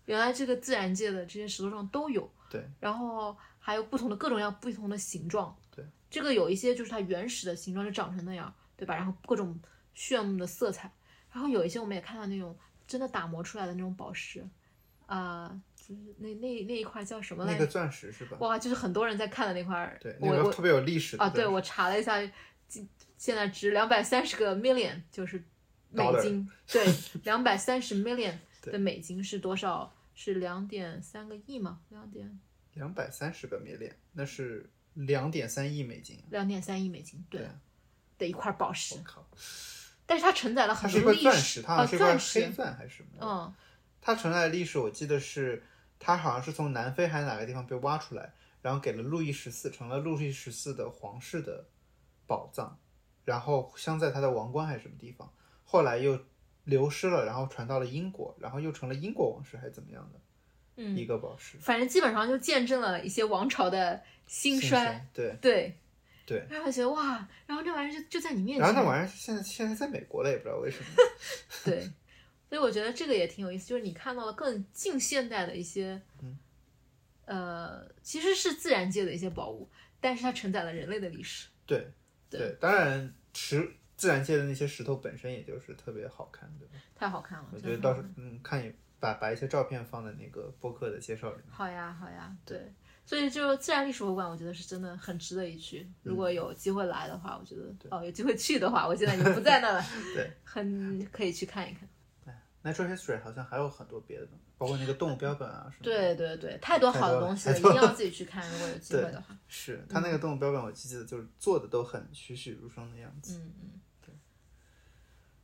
[0.05, 2.29] 原来这个自然界的这些石头上都有。
[2.49, 5.55] 对，然后还有不同的各种各样不同的形状。
[5.75, 8.95] 对，这个有一些就是它原始的形状就长成那样，对吧？
[8.95, 9.59] 然后各种
[9.93, 10.91] 炫目的色彩，
[11.31, 14.45] 然后有一些我们也看到那种真的打磨出来的那种宝石，
[15.07, 17.59] 啊、就是那那那一块叫什么来着？
[17.59, 18.37] 那个钻石是吧？
[18.39, 19.97] 哇，就是很多人在看的那块儿。
[19.99, 22.21] 对，那个特别有历史的啊，对，我查了一下，
[22.73, 25.43] 现现在值两百三十个 million，就是
[25.89, 26.85] 美金，对，
[27.23, 29.93] 两百三十 million 的美金是多少？
[30.15, 31.79] 是两点三个亿吗？
[31.89, 32.39] 两点
[32.75, 36.23] 两百三十个 million，，那是两点三亿美金。
[36.29, 37.49] 两点三亿美金，对对，
[38.19, 39.27] 的一块宝石我，靠，
[40.05, 43.09] 但是它承载了它是一很多历块钻石，史啊，它好像是一块钻黑石，钻还是什么？
[43.21, 43.53] 嗯，
[44.01, 45.63] 它承载的历史，我记得是
[45.97, 51.65] 它好像是从南非还是哪个地方被挖出来，然后给了路易十四，成了路易十四的皇室的
[52.27, 52.77] 宝藏，
[53.25, 55.31] 然后镶在他的王冠还是什么地方，
[55.63, 56.19] 后来又
[56.63, 60.19] 流失了，然后传到了英国，然后又成了英国王室还是怎么样的、
[60.77, 61.57] 嗯一个宝石。
[61.59, 65.77] 反正基本上就见证了一些王朝的兴兴衰，，对，对
[66.25, 70.85] 对，然后觉得哇，然后这玩意儿就就在你面前，然后那玩意儿现在现在在美国了，也不知道为什么。
[71.65, 71.81] 对，
[72.49, 76.37] 所以我觉得这个也挺有意思，就是你看到了更近现代的一些，嗯
[77.25, 81.49] 呃，其实是自然界的一些宝物，但是它承载了人类的历史。
[81.65, 81.91] 对
[82.39, 82.57] 对。
[82.59, 86.73] 当然石自然界的那些石头本身也就是特别好看，对吧？
[86.95, 91.45] 太好看了，我觉得到时候嗯看一把把一些照片放在那个播客的介绍里面。
[91.49, 92.73] 好呀，好呀，对，
[93.05, 95.87] 所以就自然历史博物馆，我觉得是真的很值得一去。
[96.01, 99.83] 如果有机会来的话，我觉得哦，有机会去的话，我现在已经不在那了，
[100.15, 101.87] 对， 很可以去看一看。
[102.63, 105.83] Natural History 好像还有很多别的东西，包括那个动物标本啊什么。
[105.83, 108.49] 对对对，太多好的东西了，了一定要自己去看。
[108.51, 113.37] 如果有 机会的话，是他那个动物标本，我记得就是做的都很栩栩如生的样子。
[113.37, 113.69] 嗯嗯，
[114.05, 114.15] 对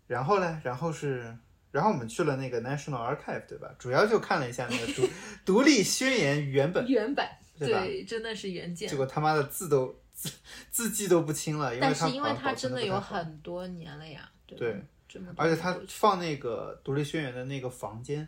[0.08, 1.38] 然后呢，然后是，
[1.72, 3.76] 然后我们去了那个 National Archive，对吧？
[3.78, 5.08] 主要就看了一下那个独
[5.46, 8.96] 独立宣言原本，原版对吧对，真的是原件结。
[8.96, 10.32] 果他妈的字都字
[10.72, 18.28] 字迹都不清了，因为它但是因为保保存它真的有很多年了呀，对对，这么而且他放那个独立宣言的那个房间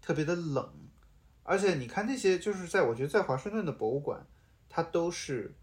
[0.00, 0.72] 特别的冷，
[1.42, 4.24] 而且你看那些就是在我觉得在华盛顿的博物馆，
[4.68, 5.54] 它都是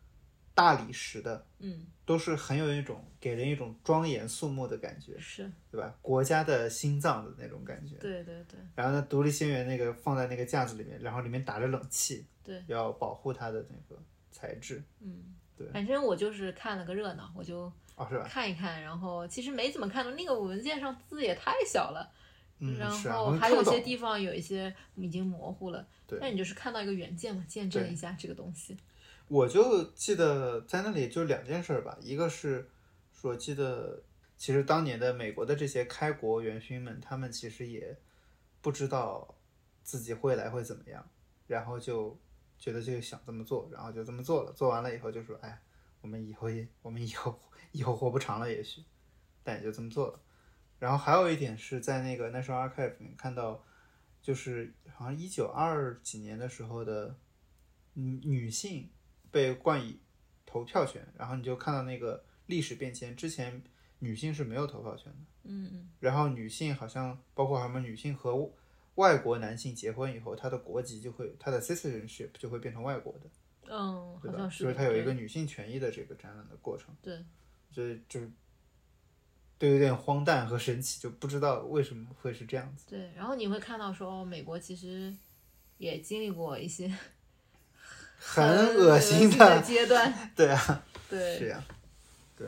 [0.54, 5.94] 大理石的，嗯都是很有一种给人一种庄严肃穆的感觉，是，对吧？
[6.02, 7.96] 国家的心脏的那种感觉。
[7.98, 18.26] 对对对然后呢，独立宣言那个放在那个架子里面，然后里面打着冷气，对，要保护它的那个材质，嗯，对反正我就是看了个热闹，我就哦，是吧？
[18.30, 22.10] 看一看，然后其实没怎么看到，那个文件上字也太小了，
[22.60, 28.76] 嗯，然后还有些地方有一些已经模糊了，对但你就是看到一个原件嘛，见证一下这个东西。
[29.28, 32.70] 我就记得在那里就两件事儿吧，一个是
[33.12, 34.02] 说记得，
[34.38, 37.98] 其实当年的美国的这些开国元勋们，他们其实也
[38.62, 39.36] 不知道
[39.84, 41.08] 自己未来会怎么样，
[41.46, 42.18] 然后就
[42.58, 45.62] 觉得就想这么做，然后就这么做了，做完了以后就说，哎，
[46.02, 47.38] 我们以后也我们以后
[47.74, 48.82] 以后活不长了，也许，
[49.44, 50.20] 但也就这么做了。
[50.80, 53.64] 然后还有一点是在那个 National Archive 里面看到，
[54.22, 57.16] 就是好像一九二几年的时候的
[57.94, 58.90] 女女性
[59.32, 60.00] 被冠以
[60.46, 63.62] 投票权，然后你就看到那个历史变迁，之前
[64.00, 68.52] 女性是没有投票权的，嗯嗯，然后女性好像包括什么女性和
[68.96, 73.30] 外国男性结婚以后，她的国籍就会她的 citizenship 就会变成外国的，
[73.70, 74.38] 嗯，对吧？
[74.38, 74.72] 好像是的。
[74.72, 77.24] 所以它有一个女性权益的这个展览的过程，对，
[77.72, 78.30] 所以就是
[79.60, 82.86] 都有点荒诞和神奇，就不知道为什么会是这样子。
[82.88, 85.14] 对，然后你会看到说，哦美国其实
[85.78, 86.94] 也经历过一些
[88.20, 90.14] 很恶恶心的的，阶段。
[90.36, 91.64] 对啊，对，是呀、
[92.38, 92.48] 对，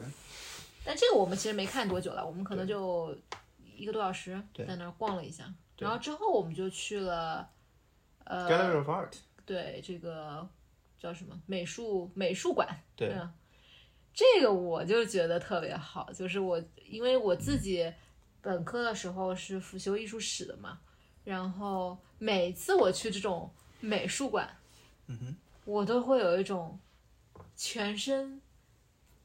[0.84, 3.16] 但这个我们其实没看多久了，我们可能就
[3.76, 7.50] 一个多小时在那儿逛了一下，然后之后我们就去了，
[8.26, 9.14] 呃，Gallery of Art，
[9.46, 10.48] 对这个
[11.00, 13.34] 叫什么美术美术馆，对吧？
[14.14, 17.92] 这个我就觉得特别好，就是我因为我自己
[18.42, 20.80] 本科的时候是辅修艺术史的嘛，
[21.24, 24.58] 然后每次我去这种美术馆，
[25.08, 26.80] 嗯哼，我都会有一种
[27.56, 28.42] 全身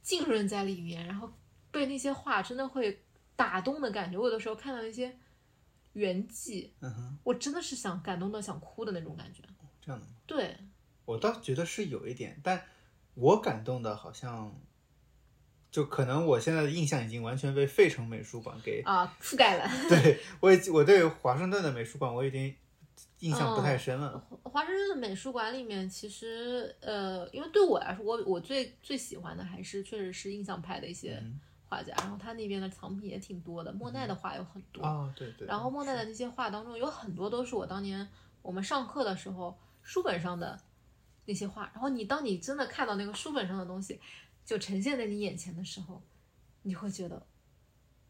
[0.03, 1.33] 浸润在里面，然后
[1.71, 3.03] 被那些画真的会
[3.35, 4.19] 打动的感觉。
[4.19, 5.17] 我有的时候看到一些
[5.95, 9.43] 原迹，嗯哼，我真的是想感动到想哭的那种感觉。
[9.81, 10.13] 这样的吗。
[10.27, 10.57] 对，
[11.05, 12.65] 我倒觉得是有一点，但
[13.15, 14.55] 我感动的好像，
[15.75, 19.69] 就可能我现在的印象已经完全被费城美术馆给，啊，覆盖了。
[19.89, 22.55] 对我已经我对华盛顿的美术馆我已经
[23.19, 24.25] 印象不太深了。
[24.45, 34.81] 华盛顿的美术馆里面，其实呃，因为对我来说，我我最最喜欢的还是确实是印象派的一些嗯画家，然后他那边的藏品也挺多的，莫奈的画有很多。
[34.87, 35.49] 哦，对对。
[35.49, 38.09] 然后莫奈的那些画当中有很多都是我当年
[38.43, 40.57] 我们上课的时候书本上的
[41.25, 43.99] 那些画，然后你当你真的看到那个书本上的东西
[44.45, 46.03] 就呈现在你眼前的时候，
[46.63, 47.27] 你会觉得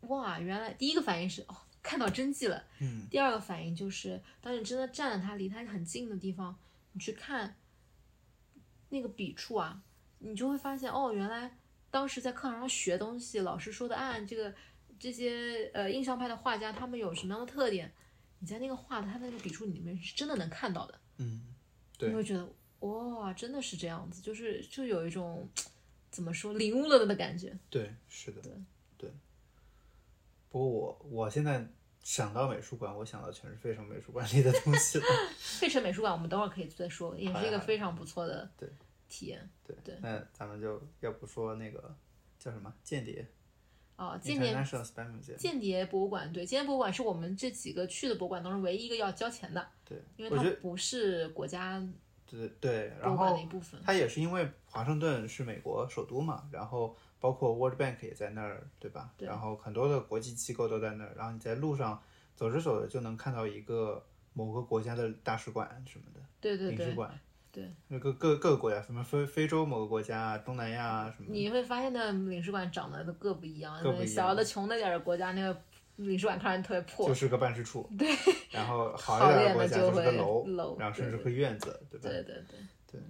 [0.02, 6.58] 哇，原来第一个反应是哦看到真迹了，嗯，第二个反应就是当你真的站在它离它很近的地方，
[6.92, 7.56] 你去看
[8.88, 9.82] 那个笔触啊，
[10.18, 11.58] 你就会发现哦，原来
[11.90, 14.54] 当时在课堂上学东西，老师说的按这个
[14.98, 17.92] 这些呃印象派的画家他们有什么样的特点，
[18.38, 21.54] 你在那个画的他的那个笔触里面是真的能看到的，嗯，
[21.98, 22.08] 对。
[22.08, 22.48] 你会觉得
[22.80, 25.48] 哇，真的是这样子，就是就有一种
[26.14, 27.58] 怎么说领悟了的感觉。
[27.68, 28.52] 对，是的，对
[28.96, 29.10] 对。
[30.48, 31.66] 不过我我现在
[32.00, 35.04] 想到美术馆，我想到全是费城美术馆里的东西了。
[35.58, 38.68] 费城美术馆我们等会儿可以再说，也是一个非常不错的对
[39.08, 39.50] 体验。
[39.64, 41.92] 对对那咱们就要不说那个
[42.38, 43.26] 叫什么间谍
[43.96, 44.54] 哦，间谍。
[45.36, 51.84] 间谍博物馆，对，间谍博物馆是我们这几个去的博物馆当中唯一一个要交钱的，对，因为它不是国家
[52.38, 53.36] 对对，然后。
[53.84, 59.10] 它也是因为华盛顿是美国首都嘛，然后包括 World Bank 也在那儿，对吧？
[59.16, 62.00] 对然后很多的国际机构都在那儿，然后你在路上
[62.34, 67.18] 走着走着就能看到一个某个国家的大使馆什么的，对对对，领事馆。
[67.52, 71.32] 对，那个各各个国家，什么非非洲某个国家啊，东南亚啊什么的。
[71.32, 75.62] 你会发现那领事馆长得都各不一样，各不一样小的穷那点儿的国家，那个
[75.96, 78.08] 领事馆看上去特别破，就是个办事处，对，
[78.50, 82.08] 然后好好一点的国家就是个楼，楼然后甚至对个院子，对吧？
[82.08, 82.58] 对对对
[82.90, 83.00] 对。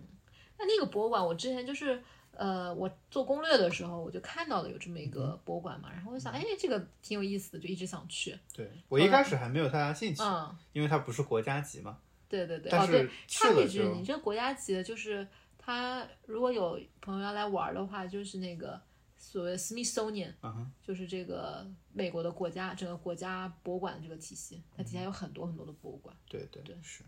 [0.59, 2.01] 那那个博物馆，我之前就是
[2.33, 8.39] 呃，我做攻略的时候，我就看到了有这么一嗯个博物馆嘛，然后我想，哎，这个挺有意思的，就一直想去。
[8.55, 11.99] 对我一开始还没有太大兴趣，嗯，因为它不是国家级嘛。
[12.29, 15.27] 对对对，但哦对是，去插一句，你这个国家级的，就是
[15.59, 18.81] 他如果有朋友要来玩的话，就是那个
[19.27, 26.15] 所谓 Smithsonian，、嗯哼，就是这个美国的国家整个国家博物馆的这个体系，它底下有很多很多的博物馆。
[26.29, 27.03] 对对对是。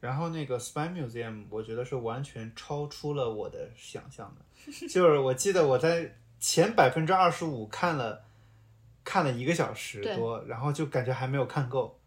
[0.00, 4.72] 然后那个 Spy Museum，我觉得是完全超出了我的想象的。
[4.88, 8.24] 就是我记得我在前百分之二十五看了
[9.04, 12.00] 看了一个小时多，然后就感觉还没有看够。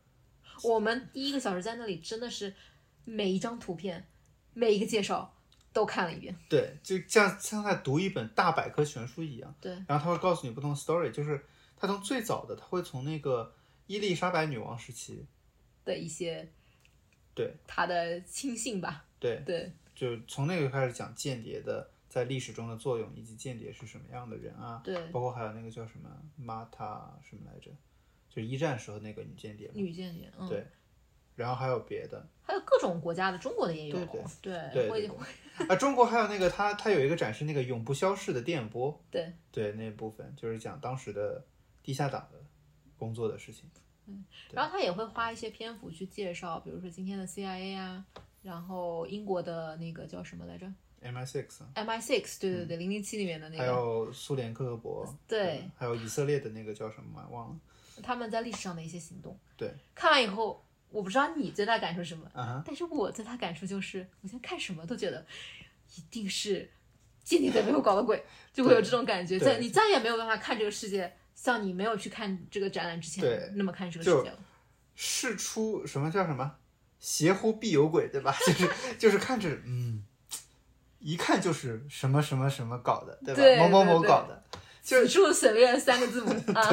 [0.64, 2.56] 我们第一个小时在那里真的是
[3.04, 4.08] 每一张图片、
[4.54, 5.35] 每一个介绍
[5.76, 6.34] 都看了一遍。
[6.50, 9.54] 对，就像像在读一本大百科全书一样。
[9.60, 13.54] 对，然后他会告诉你不同的 story，就是他从最早的，他会从那个
[13.86, 15.26] 伊丽莎白女王时期，
[15.84, 16.50] 的一些
[17.34, 27.70] 对他的亲信吧，对，对就从那个开始讲间谍的在历史中的作用，以及间谍是什么样的人啊，对，包括还有那个叫什么玛塔什么来着，
[28.30, 30.66] 就是一战时候那个女间谍，女间谍，嗯，对
[31.36, 32.28] 然后还有别的。
[32.42, 34.70] 还有各种国家的，中国的也有，对对。
[34.74, 39.34] 对对会对 啊，中国还有那个他他有一个展示那个永不消逝的电波，对。
[39.52, 41.44] 对那部分就是讲当时的
[41.82, 42.38] 地下党的
[42.98, 43.70] 工作的事情，
[44.08, 48.06] 嗯然后他也会花一些篇幅去介绍，比如说今天的 CIA 啊，
[48.44, 50.68] 然后英国的那个叫什么来着
[51.02, 51.70] ？MI6 啊。
[51.76, 57.56] ，MI6，对对对，零零七里面的那个还，有苏联克格勃，对，还有以色列的那个叫什么忘了，
[58.04, 59.38] 他们在历史上的一些行动。
[59.56, 62.30] 对，看完以后，我不知道你最大感受是什么，
[62.66, 65.26] 但是我最大感受就是，我现在看什么都觉得
[65.96, 66.70] 一定是
[67.24, 69.38] 间谍在背后搞的鬼，就会有这种感觉。
[69.38, 74.40] 对在你再也没有办法看这个世界，像你没有去看这个展览之前那么看这个世界了。
[74.96, 76.56] 事出什么叫什么？
[76.98, 78.36] 邪乎必有鬼，对吧？
[78.48, 80.04] 就是就是看着，嗯，
[81.00, 83.42] 一看就是什么什么什么搞的，对吧？
[83.42, 86.70] 对某某某对对搞的，就此处省略三个字母 啊，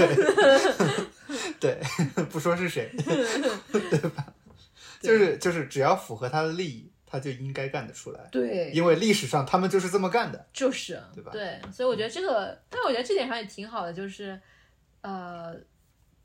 [1.59, 1.81] 对，
[2.31, 2.91] 不说是谁，
[3.73, 4.27] 对吧？
[5.01, 10.47] 就是就是，只要符合他的利益，他就应该干得出来，对，因为历史上他们就是这么干的。
[10.53, 14.39] 就是对吧对，所以我觉得这个，但我觉得这点上也挺好的，就是
[15.01, 15.57] 呃，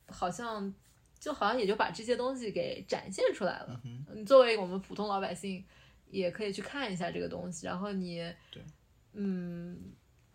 [0.10, 0.72] 好像
[1.20, 3.82] 就好像也就把这些东西给展现出来了。
[3.86, 5.64] 嗯你作为我们普通老百姓，
[6.10, 8.18] 也可以去看一下这个东西，然后你
[8.52, 8.62] 对
[9.14, 9.76] 嗯，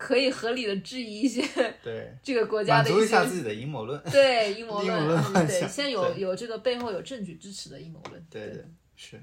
[0.03, 1.41] 可以合理的质疑一些
[1.81, 3.97] 对， 这个国家的一些足一下自己的阴谋论。
[4.11, 8.21] 对阴谋阴谋论， 对，幻想先有有这个背后有证据支持的阴谋论。
[8.29, 8.65] 对对，
[8.97, 9.21] 是。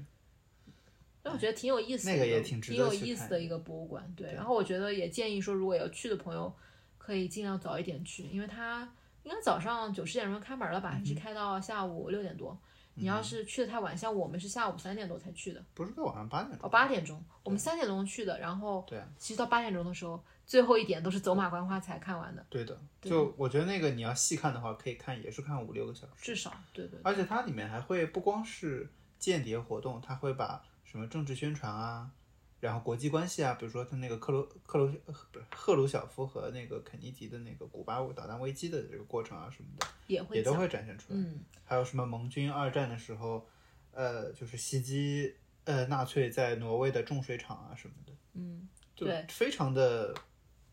[1.21, 4.11] 但我觉得挺有意思的一个，那个也挺值得有意思的一个博物馆。
[4.17, 6.51] 对，然后我觉得也建议说，如果要去的朋友，
[6.97, 12.59] 可以尽量早一点去，因为它应该早上九十点钟开门了吧，嗯一直开到下午六点多。
[12.95, 22.77] 你要是去的太晚，像我们是下午三点多才去的，不是到晚上八点哦，八点钟，我们三点钟去的，然后对啊，其实到八点钟的时候，最后一点都是走马观花才看完的，对的。
[23.01, 26.13] 就我觉得那个你要细看的话，可以看也是看五六个小时。
[26.21, 32.11] 至少对对而且它里面还会不光是间谍活动，它会把什么政治宣传啊，
[32.61, 41.19] 然后国际关系啊，比如说他那个克鲁克鲁呃不是赫鲁晓夫和那个肯尼迪的那个古巴导弹危机的这个过程啊什么的，也会也都，会展现出来。
[41.19, 43.45] 嗯，还有什么盟军二战的时候，
[43.91, 50.13] 呃，就是袭击呃纳粹在挪威的重水厂啊什么的，嗯，就对非常的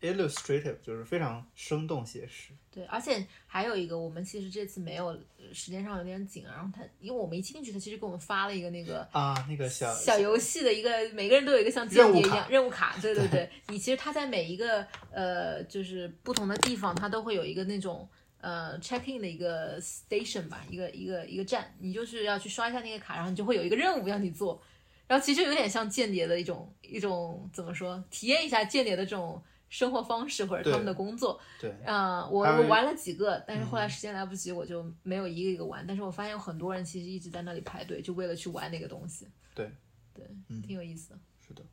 [0.01, 2.51] illustrative，就是非常生动写实。
[2.71, 13.49] 对，而且还有一个，我们其实这次没有呃时间上有点紧，然后他因为我们一进去，他其实给我们发了一个那个啊，那个小小游戏的一个，每个人都有一个像间谍一样任务卡，对对对。
[13.67, 18.07] 你其实他在每一个呃，就是不同的地方，他都会有一个那种
[18.39, 24.61] 呃 check in 的一个 station 吧，一个一个一个站，你就是要去刷一下那个卡，然后你就会有一个任务让你做。
[25.07, 31.39] 然后其实有点像间谍的一种一种怎么说，体验一下间谍的这种生活方式或者他们的工作。
[31.59, 35.85] 对，嗯、我我玩了几个，但是后来时间来不及，我就没有一个一个玩。
[35.87, 39.27] 但是我发现有很多人其实一直在那里排队，就为了去玩那个东西。
[39.53, 39.71] 对，
[40.13, 41.19] 对，嗯挺有意思的。
[41.47, 41.63] 是的，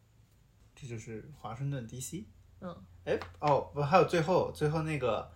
[0.74, 2.24] 这就是华盛顿 DC。
[2.61, 2.74] 嗯，
[3.05, 5.30] 哎，哦，不，还有最后最后那个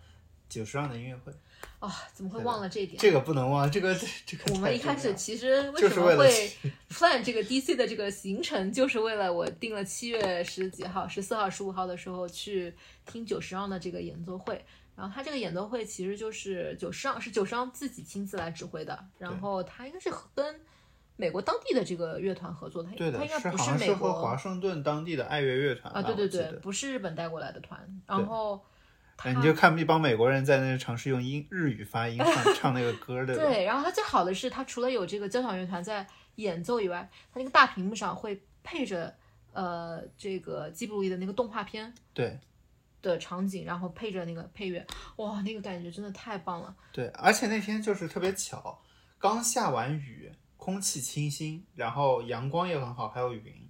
[0.49, 1.33] 九十让的音乐会，
[1.79, 2.99] 啊、怎么会忘了这一点？
[2.99, 3.95] 这个不能忘，这个
[4.27, 6.51] 这个我们一开始其实为什么会
[6.91, 12.75] plan 这个 DC 的这个行程，就是为了我定了七月十几号、十四号、十五号的时候去
[13.07, 14.65] 听久石让的这个演奏会。
[14.97, 20.61] 然后他这个演奏会其实就是久石让是久石让自己亲自来指挥的，然后他应该是跟
[21.17, 27.81] 美国当地的这个乐团合作，他他应该不是美是和华盛顿当地的爱乐乐团啊，对对对，不是日本带过来的团。
[28.07, 28.63] 然后他
[29.23, 33.45] 哎，你就看一帮美国人在那尝试用英日语发音唱 唱那个歌，对吧？
[33.45, 36.07] 对，然后它最好的是，它除了有这个交响乐团在
[36.37, 39.15] 演奏以外，它那个大屏幕上会配着
[39.53, 42.39] 呃这个吉卜力的那个动画片对
[43.03, 46.75] 的场景，然后配着那个配乐，哇，那个感觉真的太棒了。
[46.93, 48.81] 对，而且那天就是特别巧，
[49.19, 53.70] 刚下完雨，空气清新，然后阳光也很好，还有云。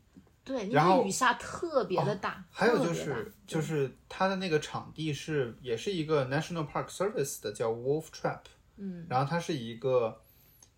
[0.50, 8.40] 对，因然后雨下特别的大，还有就是就是它的那个场地是也是一个 National Park Service 的叫 Wolf Trap，
[8.76, 10.20] 嗯，然后它是一个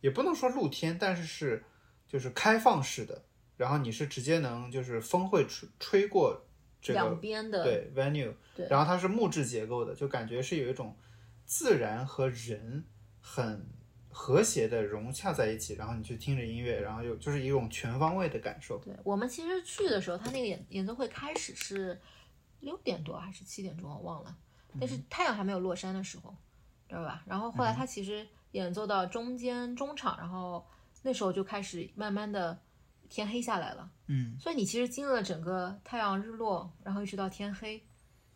[0.02, 1.64] 也不能说露天，但是是
[2.06, 3.22] 就是开放式的，
[3.56, 6.44] 然后你是直接能就是风会吹吹过
[6.82, 8.66] 这个两边的对 venue，对。
[8.68, 10.94] 然后它是木质结构的，就感觉是有一种
[11.46, 12.84] 自然和人
[13.22, 13.66] 很
[14.12, 18.78] 和谐的融洽在一起，然后你去听着音乐，然后有就是一种全方位的感受。
[18.78, 21.98] 对我们其实去的时候，他那个演演奏会开始是
[22.60, 24.36] 六点多还是七点钟，我忘了，
[24.78, 26.34] 但是太阳还没有落山的时候，
[26.88, 27.24] 知道吧？
[27.26, 30.64] 然后后来他其实演奏到中间中场，然后
[31.02, 32.60] 那时候就开始慢慢的
[33.08, 33.90] 天黑下来了。
[34.08, 37.82] 嗯，所以你其实经历了整个太阳日落，然后一直到天黑，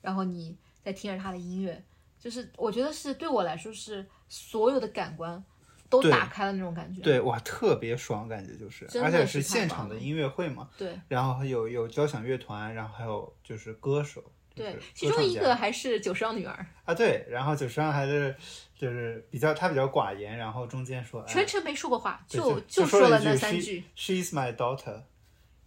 [0.00, 1.84] 然后你再听着他的音乐，
[2.18, 5.44] 就是我觉得是对我来说是所有的感官
[5.88, 7.00] 都打开了那种感觉。
[7.00, 14.22] 对，哇，特别爽，感觉就是，而且是现场的音乐会嘛，对然后有有交响乐团，然后还有就是歌手，
[14.54, 18.34] 对，其中一个还是九少女儿，啊，对，然后九十让还是
[18.76, 25.02] 就是比较他比较寡言，然后中间说，哎全程没说过话，对就就说了那三句 She, "She's my daughter."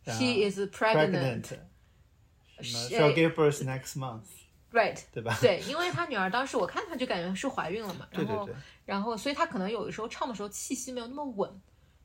[0.06, 1.12] She is pregnant.
[1.12, 1.60] pregnant.
[2.62, 4.24] 什么 shall give birth next month，
[4.72, 5.38] Right，对吧？
[5.42, 8.56] 对，因为她女儿当时我看她就感觉是怀孕了嘛，然后对。
[8.86, 11.50] 然后所以她可能有的时候唱的时候气息没有那么稳，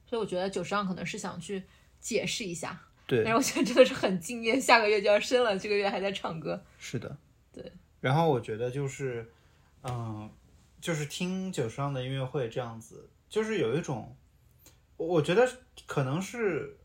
[0.06, 1.62] 所以我觉得九十让可能是想去
[2.00, 3.22] 解释一下，对。
[3.22, 7.16] 但是我觉得真的是很敬业，下个月就要生了，这个月还在唱歌，是的，
[7.52, 7.72] 对。
[8.00, 9.30] 然后我觉得就是，
[9.82, 10.30] 嗯，
[10.80, 14.16] 就是听九十让的音乐会这样子，就是有一种，
[14.96, 15.50] 我我觉得
[15.86, 16.78] 可能是，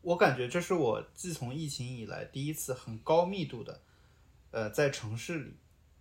[0.00, 3.82] 我感觉这是我自从疫情以来第一次很高密度的，
[4.56, 5.54] 呃，在城市里，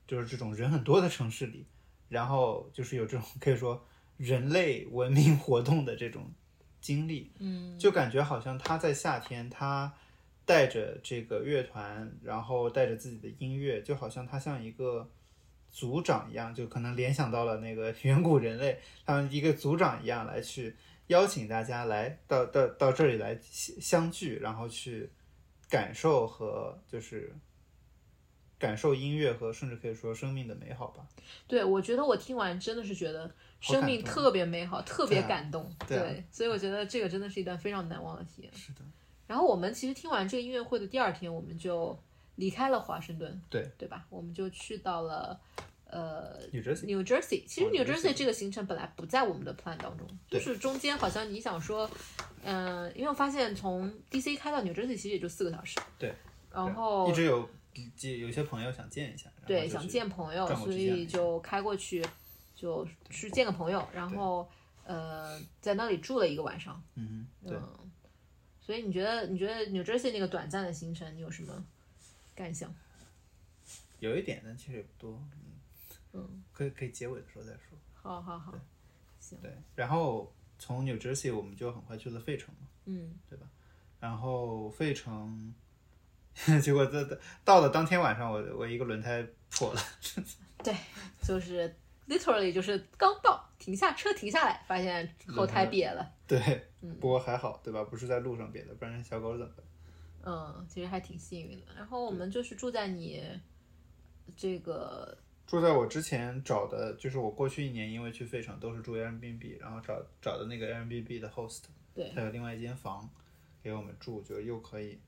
[0.07, 1.67] 就是这种人很多的城市里，
[2.07, 3.85] 然后就是有这种可以说
[4.15, 6.31] 人类文明活动的这种
[6.79, 9.93] 经历，嗯，就感觉好像他在夏天，他
[10.45, 15.11] 带着这个乐团，然后带着自己的音乐，就好像他像一个
[15.69, 20.73] 组长一样，就可能联想到了那个 远古人类，他们一个组长一样来去
[21.07, 25.09] 邀请大家来到到到这里来相相聚，然后去
[25.69, 27.35] 感受和就是
[28.57, 31.05] 感受音乐和甚至可以说生命的美好吧。
[31.47, 33.29] 对，我觉得我听完真的是觉得
[33.59, 36.15] 生命特别美好，特别对啊感动，对啊。
[36.31, 38.53] 所以我觉得这个真的是一段非常难忘的体验。
[38.53, 38.81] 是的，
[39.27, 41.97] 然后我们其实听完这个音乐会的第二天，我们就
[42.35, 43.69] 离开了华盛顿，对。
[43.77, 44.05] 对吧？
[44.09, 45.39] 我们就去到了
[45.89, 47.43] 呃 New Jersey New Jersey。
[47.45, 51.89] 其实哦 New Jersey 这个行程本来不在我们的 plan 当中，就是中间好像你想说，
[52.43, 56.13] 嗯、因为我发现从 DC 开到 New Jersey 其实也就四个小时，对，
[56.51, 62.05] 然后一直有有有些朋友想见一下，对，想见朋友，所以就开过去，
[62.55, 64.49] 就去见个朋友，然后
[64.86, 66.82] 呃，在那里住了一个晚上。
[66.95, 67.57] 嗯哼，对。
[67.57, 67.91] 嗯，
[68.61, 71.65] 所以你觉得你觉得 New Jersey 那个短暂的行程，你有什么
[72.34, 72.73] 感想？
[73.99, 75.21] 有一点，但其实也不多。
[75.34, 77.78] 嗯，嗯，可以可以结尾的时候再说。
[77.93, 78.53] 好好好，
[79.19, 83.15] 行对，然后从 New Jersey 我们就很快去了费城嘛，嗯，
[83.99, 85.53] 然后费城，
[86.61, 87.03] 结果在
[87.43, 89.81] 到了当天晚上我，我一个轮胎破了。
[90.63, 90.75] 对
[91.23, 91.73] 就是
[92.07, 96.11] literally 就是刚到，停下车停下来，发现后胎瘪了。
[96.27, 96.39] 对，
[96.99, 97.83] 不过还好，对吧？
[97.83, 99.65] 不是在路上瘪的，不然小狗怎么办？
[100.25, 101.67] 嗯，其实还挺幸运的。
[101.75, 103.23] 然后我们就是住在你
[104.36, 105.15] 这个
[105.45, 113.07] 住在我之前找的，就是我过去一年因为去费城都是住 Airbnb，然后找找的那个 Airbnb 的 host，对他有另外一间房
[113.61, 114.99] 给我们住，就又可以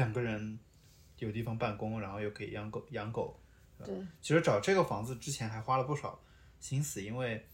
[0.00, 0.58] 两个人
[1.18, 3.38] 有地方办公，然后又可以养狗养狗。
[3.78, 3.86] 对
[4.20, 6.18] 其实找这个房子之前还花了不少
[6.58, 7.46] 心思，因为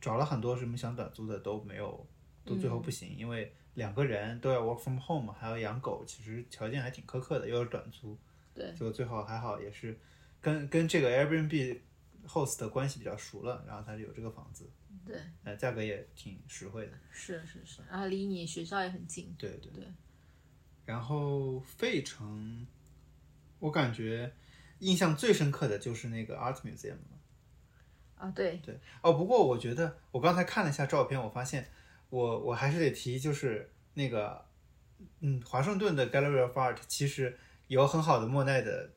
[0.00, 2.06] 找了很多什么想短租的都没有，
[2.44, 8.18] 都最后不行，因为两个人都要 work from home，还要养狗，其实条件还挺苛刻的，又是短租。
[8.54, 9.98] 对就最后还好，也是
[10.40, 11.80] 跟跟这个 Airbnb
[12.26, 14.70] host 的关系比较熟了，然后他就有这个房子，
[15.06, 16.92] 对，呃，价格也挺实惠的。
[17.10, 19.34] 是是是，然后离你学校也很近。
[19.38, 19.84] 对对对。
[20.90, 22.66] 然后费城，
[23.60, 24.32] 我感觉
[24.80, 27.18] 印象最深刻的就是那个 Art Museum 了。
[28.16, 31.70] 啊，对，对哦，不过我觉得我刚才看了一下照片，我发现
[32.08, 34.44] 我我还是得提，就是那个
[35.20, 37.38] 嗯，华盛顿的 Gallery of Art 其实
[37.68, 38.90] 有很好的莫奈的，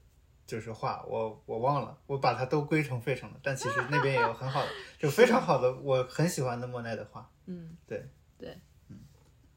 [0.47, 7.29] 就是画，我我忘了，我把它都归成费城了，但其实那边也有很好的，就非常好的，我很喜欢的莫奈的画。
[7.45, 8.57] 嗯，对对，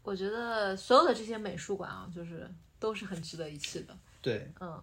[0.07, 2.49] 我觉得所有的这些美术馆啊，就是
[2.79, 3.99] 都是很值得一去的。
[4.23, 4.81] 对，嗯，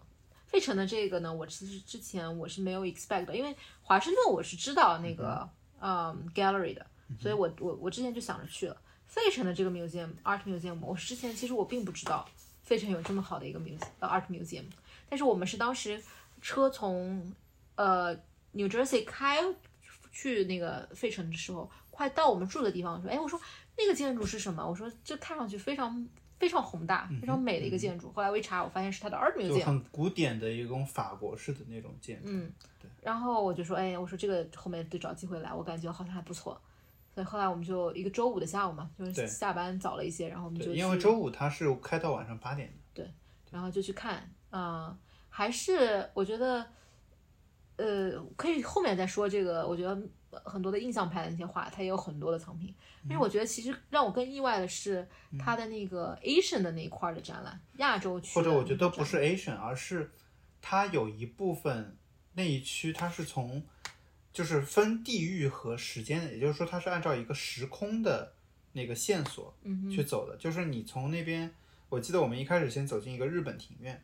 [0.48, 5.50] 费城的这个呢，我其实之前我是没有 expect 的，因为华盛顿我是知道那个
[5.80, 6.86] 嗯 gallery 的，
[7.22, 8.76] 所以我我我之前就想着去了。
[9.08, 12.28] 费城的这个 museum art museum，我是之前其实我并不知道
[12.64, 14.66] 费城有这么好的一个 museum 呃 art museum，
[15.08, 16.04] 但是我们是当时
[16.42, 17.34] 车从
[17.76, 18.14] 呃
[18.52, 19.40] New Jersey 开
[20.12, 23.40] 去那个费城的时候，快到我们住的地方，说，哎，我说
[23.78, 24.68] 那个建筑是什么？
[24.68, 26.08] 我说这看上去非常
[26.40, 28.12] 非常宏大、非常美的一个建筑。
[28.12, 29.64] 后来我一查，我发现是它的 art 就 museum。
[29.64, 32.30] 很古典的一种法国式的那种建筑。
[32.32, 36.60] 嗯，对然后我就说，哎，我说这个后面得找机会来，我感觉好像还不错。
[37.14, 42.74] 所以后来我们就一个周五的下午嘛，就是下班早了一些，然后我们就，去因为周五它是开到晚上八点的。
[42.96, 43.14] 对
[43.52, 44.98] 然后就去看，啊、
[45.30, 46.66] 还是我觉得，
[47.76, 49.68] 呃，可以后面再说这个。
[49.68, 50.02] 我觉得呃
[50.44, 52.74] 很多的印象派的那些画，它也有很多的藏品。
[53.04, 55.08] 因为我觉得其实让我更意外的是，
[55.38, 60.12] 它的那个 Asian 的那一块儿的展览，亚洲区或者我觉得不是 Asian，而是
[60.62, 61.98] 它有一部分
[62.34, 63.64] 那一区它是从
[64.32, 68.34] 就是分地域和时间的，也就是说它是按照一个时空的
[68.72, 70.38] 那个线索嗯去走的。
[70.38, 71.54] 就是你从那边，
[71.90, 74.02] 我记得我们一开始先走进一个日本庭院，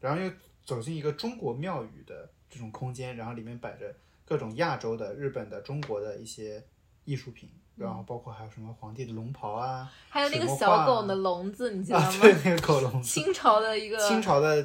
[0.00, 0.30] 然后又
[0.64, 3.94] 走进一个中国庙宇的这种空间，然后里面摆着
[4.24, 6.64] 各种亚洲的、日本的、中国的一些
[7.04, 7.50] 艺术品。
[7.76, 12.18] 然后包括还有什么皇帝的龙袍啊，还有那个小狗的笼子，你记得啊，吗？
[12.20, 14.64] 对，那个狗笼子， 清朝的一个清朝的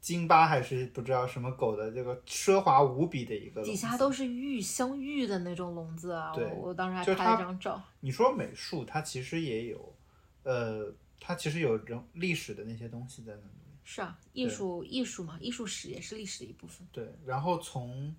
[0.00, 6.30] 金巴还是不知道什么狗的这个奢华无比的一个底下都是玉镶玉的那种笼子啊！
[6.32, 7.82] 对我我当时还拍了它张照。
[7.98, 9.96] 你说美术，它其实也有，
[10.44, 13.58] 呃，它其实有人历史的那些东西在那里。
[13.82, 16.86] 是啊，艺术艺术嘛，艺术史也是历史的一部分。
[16.92, 18.14] 对，然后从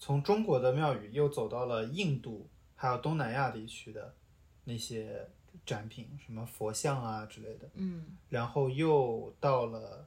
[0.00, 4.14] 从中国的庙宇又走到了印度，还有东南亚地区的
[4.64, 5.28] 那些
[5.66, 7.68] 展品，什么佛像啊之类的。
[7.74, 10.06] 嗯，然后又到了，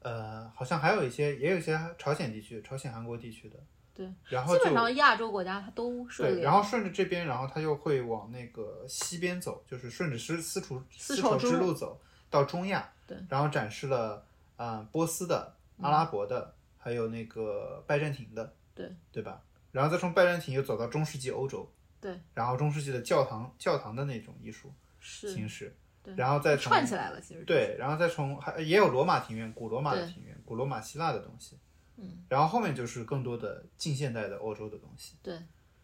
[0.00, 3.56] 呃，好像还有一些，也有一些朝鲜地区、朝鲜、韩国地区的。
[3.94, 6.44] 对，然后就基本上亚洲国家它都涉对，猎。
[6.44, 14.24] 然后顺着这边，然后它又会往那个西边走，就是顺着丝丝绸丝绸之路之路走到中亚，对，然后展示了
[14.56, 19.42] 啊、呃波斯的、阿拉伯的，还有那个拜占庭的，对对吧？
[19.72, 31.56] 然后再从拜占庭又走到中世纪欧洲，对，然后中世纪的教堂教堂的那种艺术形式，对然后再从串起来了，其实对，然后再从还也有罗马庭院，古罗马的庭院，古罗马希腊的东西，
[31.96, 35.16] 嗯，然后后面就是更多的近现代的欧洲的东西。
[35.22, 35.38] 对，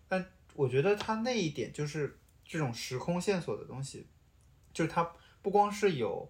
[0.09, 4.09] 但我觉得它那一点就是这种时空线索的东西，
[4.73, 5.13] 就是它
[5.43, 6.29] 不光是有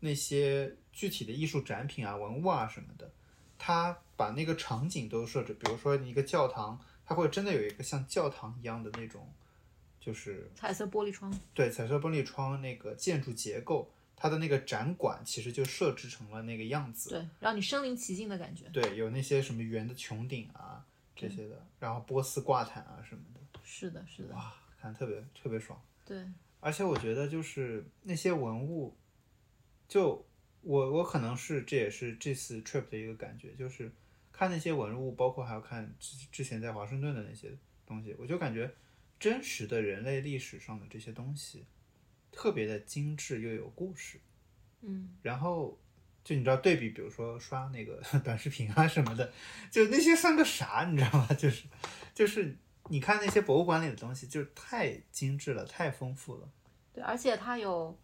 [0.00, 3.12] 那些具体的艺术展品啊、文物啊什么的，
[3.58, 9.28] 它把那个场景都设置，比如说一个教堂，它会真的有一个像教堂一样的那种，
[10.00, 11.32] 就是彩色玻璃窗。
[11.54, 17.10] 对彩色玻璃窗那个建筑结构，它的那个展馆其实就设置成了那个样子。
[17.10, 18.64] 对，让你身临其境的感觉。
[18.72, 20.84] 对，有那些什么圆的穹顶啊
[21.14, 25.80] 这些的，然后波斯挂毯啊什么的，是的，是的，哇，看特别特别爽。
[26.04, 26.26] 对，
[26.60, 28.94] 而且我觉得就是那些文物，
[29.88, 30.25] 就
[30.66, 33.92] 我我可能是这也是这次 trip 的一个感觉，就是
[34.32, 37.56] 看那些文物，包括还有看之之前在华盛顿的那些
[37.86, 38.74] 东西，我就感觉
[39.20, 41.64] 真实的人类历史上的这些东西
[42.32, 44.18] 特别的精致又有故事。
[44.80, 45.78] 嗯，然后
[46.24, 49.32] 就你知道对比，比如说刷那个 短视频啊什么的，
[49.70, 51.28] 就那些算个啥，你知道吗？
[51.38, 51.64] 就是
[52.12, 52.56] 就是
[52.88, 56.48] 你看那些博物馆里的东西，就是太精致了，太丰富了。
[56.92, 57.96] 对，而且它有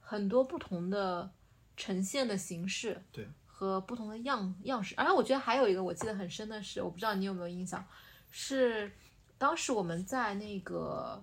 [0.00, 1.32] 很多不同的
[1.76, 4.94] 呈现的形式，对，和不同的样样式。
[4.96, 7.84] 而且我觉得还有一个我记得很深的是，我不知道你有没有印象，
[8.30, 8.92] 是
[9.38, 11.22] 当时我们在那个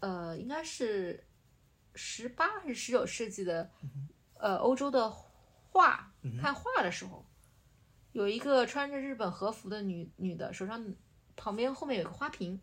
[0.00, 1.24] 呃，应该是
[1.94, 3.70] 十八还是十九世纪的
[4.38, 7.24] 呃欧洲的画看画的时候，
[8.12, 10.94] 有一个穿着日本和服的女女的，手上
[11.36, 12.60] 旁边后面有个花瓶，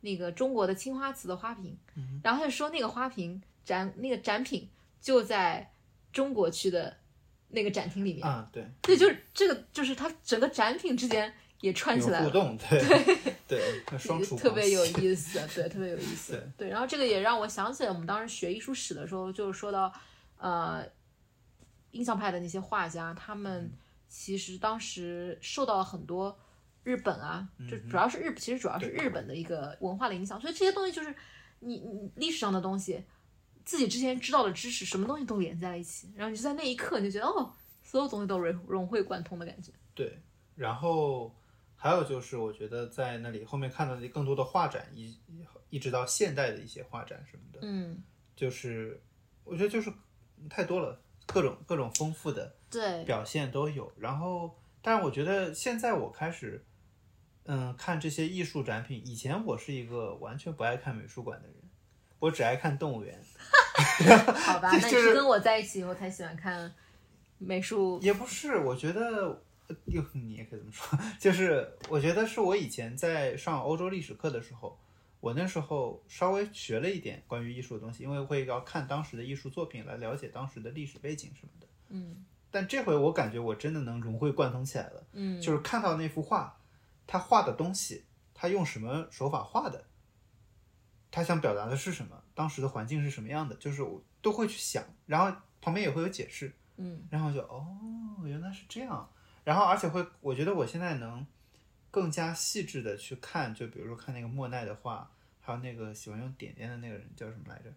[0.00, 1.76] 那个中国的青花瓷的花瓶，
[2.22, 4.68] 然后他就说那个花瓶展那个展品
[5.00, 5.72] 就在
[6.12, 6.96] 中国区的
[7.48, 12.26] 那个展厅里面，啊，对，对，就是这个就是它整个展品之间也串起来了。
[12.26, 13.16] 互动，对
[13.48, 16.68] 对，那双重 特别有意思，对，特别有意思， 对。
[16.68, 19.92] 然后这个也让我想起来，我们当时学艺术史的时候，就是说到，
[20.38, 20.84] 呃，
[21.90, 23.70] 印象派的那些画家，他们
[24.08, 26.38] 其实当时受到了很多
[26.84, 31.14] 日本啊，就主要是日，其实主要是日本的一个文化的影响，所以这些东西就是
[31.58, 33.04] 你你历史上的东西，
[33.70, 37.54] 自己之前知道的知识，什么东西都连在了一起，然后你就在那一刻你就觉得哦，
[37.84, 39.70] 所有东西都融融会贯通的感觉。
[39.94, 40.20] 对，
[40.56, 41.32] 然后
[41.76, 45.16] 还有就是，我觉得在那里后面看到的更多的画展，一
[45.68, 48.02] 一直到现代的一些画展什么的，嗯，
[48.34, 49.00] 就是
[49.44, 49.88] 我觉得就是
[50.48, 53.92] 太多了，各种各种丰富的对，表现都有。
[53.96, 56.64] 然后，但是我觉得现在我开始，
[57.44, 59.00] 嗯，看这些艺术展品。
[59.06, 61.56] 以前我是一个完全不爱看美术馆的人，
[62.18, 63.16] 我只爱看动物园。
[64.34, 66.72] 好吧，那是是跟我在一起以后才喜欢看
[67.38, 69.42] 美术，也不是，我觉得，
[69.86, 74.78] 哟，你也可以这么说，就是我觉得是我以前在上欧洲历史课的时候，
[75.20, 81.66] 我那时候稍微学了一点关于艺术的东西，因为会要看当时的艺术作品来了解当时的历史背景什么的。
[81.90, 86.58] 嗯但这回我感觉我真的能融会贯通起来了，嗯，就是看到那幅画，
[87.06, 89.84] 他画的东西，他用什么手法画的，
[91.10, 96.52] 他想表达的是什么，当时的环境是什么样的，就是我都会去想，然后旁边也会有解释。
[96.82, 99.10] 嗯然后就哦，原来是这样。
[99.44, 101.26] 然后而且会，我觉得我现在能
[101.90, 107.70] 更加细致的去看，就比如说看那个莫奈的画，还有那个喜欢用点点的那个人叫什么来着？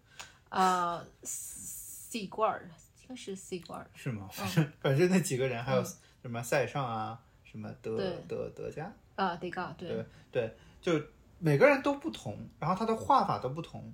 [0.48, 2.70] 呃，C 罐儿
[3.02, 4.28] 应该是 C 罐儿，是吗？
[4.32, 5.86] 反正反正那几个人，还有嗯
[6.22, 10.98] 什么塞尚啊，什么德德德加，啊，得嘎，对，对就
[11.44, 13.92] 每个人都不同，然后他的画法都不同，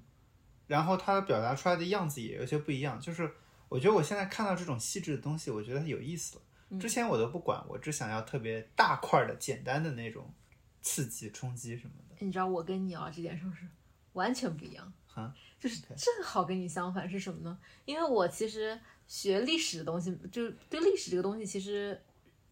[0.68, 3.00] 然后他表达出来的样子也有些不一样。
[3.00, 3.28] 就是
[3.68, 6.78] 我觉得我现在看到这种细致的东西，我觉得有意思了。
[6.78, 10.32] 之前我都不管，我只想要特别大块儿的、简单的那种
[10.80, 12.14] 刺激、冲击什么的。
[12.20, 13.66] 你知道我跟你啊这点上是
[14.12, 17.58] 完全不一样哈，就是正好跟你相反是什么呢？
[17.84, 22.00] 因为我其实学历史的东西，就对历史这个东西其实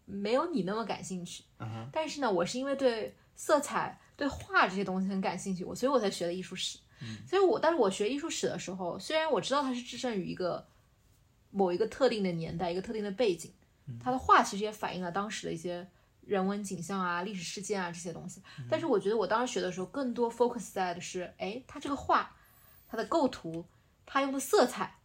[0.03, 1.45] 没有你那么感兴趣。
[1.89, 6.77] 但是呢，我是因为对色彩、对画这些东西很感兴趣，我所以我才学的艺术史。
[7.25, 10.67] 所以我但是我学艺术史的时候，虽然我知道它是置身于一个
[11.49, 13.53] 某一个特定的年代、一个特定的背景，
[13.97, 15.87] 它的画其实也反映了当时的一些
[16.25, 18.41] 人文景象啊、历史事件啊这些东西。
[18.69, 22.35] 但是我觉得我当时学的时候，更多 focus 在的是，哎，它这个画，
[22.89, 23.65] 它的构图，
[24.05, 24.97] 它用的色彩，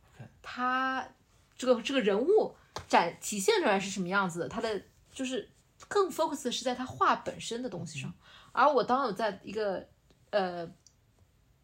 [0.43, 1.09] 它
[1.57, 2.57] 这个这个人物
[2.89, 4.83] 展体现出来是什么样子的，它的
[5.13, 5.49] 就是
[5.87, 8.13] 更 focus 的是在它画本身的东西上。
[8.55, 9.87] 而我当有在一个
[10.31, 10.67] 呃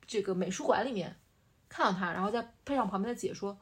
[0.07, 1.17] 这个美术馆里面
[1.69, 3.57] 看到它，然后再配上旁边的解说，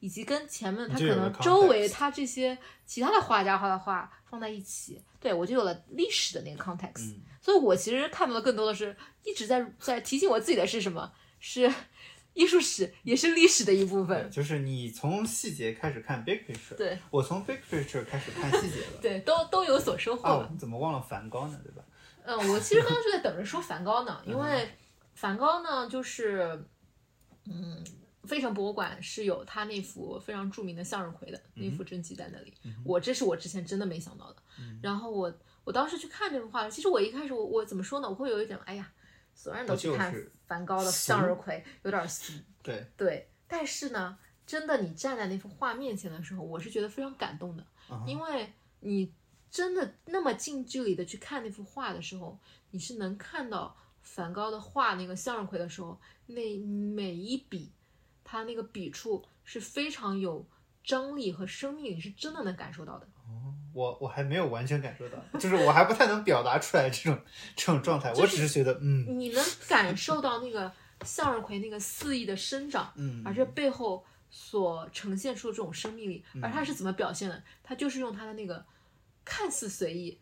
[0.00, 2.56] 以及跟前面它就有了可能周围它这些
[2.86, 7.14] 其他的画家画的画放在一起，对我就有了历史的那个 context。
[7.40, 11.12] 所以我其实看到的更多的是一直在在提醒我自己的是什么？
[11.38, 11.70] 是
[12.34, 14.30] 艺术史，也是历史的一部分。
[14.30, 19.00] 就是你从细节开始看 big picture，对我从 big picture 开始看细节了。
[19.02, 20.56] 对，都都有所收获哦，你。
[20.56, 21.60] 怎么忘了梵高呢？
[21.62, 21.82] 对吧？
[22.24, 24.70] 嗯，我其实刚刚就在等着说梵高呢，因为
[25.14, 26.64] 梵高呢，就是，
[27.44, 27.84] 嗯，
[28.24, 32.54] 费城博物馆是有他那幅非常著名的向日葵的那幅真迹在那里，
[32.84, 34.42] 我这是我之前真的没想到的。
[34.80, 35.32] 然后我
[35.64, 38.08] 我当时去看这幅画，其实我一开始我我怎么说呢？
[38.08, 38.92] 我会有一点哎呀，
[39.34, 40.14] 所有人都去看
[40.46, 42.32] 梵高的向日葵，有点俗。
[42.62, 44.16] 对，对，但是呢，
[44.46, 49.12] 真的你站在那幅画面前的时候，我是觉得非常感动的，嗯因为你
[49.52, 52.38] 真的那么近距离的去看那幅画的时候，
[52.70, 57.70] 你是能看到梵高的画那个向日葵的时候，那每一笔，
[58.24, 60.44] 他那个笔触是非常有
[60.82, 63.06] 张力和生命力，你是真的能感受到的。
[63.28, 67.18] 哦我我还没有完全感受到，就是我还不太能表达出来这种
[67.56, 70.70] 这种状态，我只是觉得，嗯你能感受到那个
[71.04, 77.42] 向日葵那个肆意的生长，嗯，而这背后所呈现出的这种生命力，而它是怎么表现的？
[77.62, 78.62] 它就是用它的那个
[79.24, 80.18] 看似随意，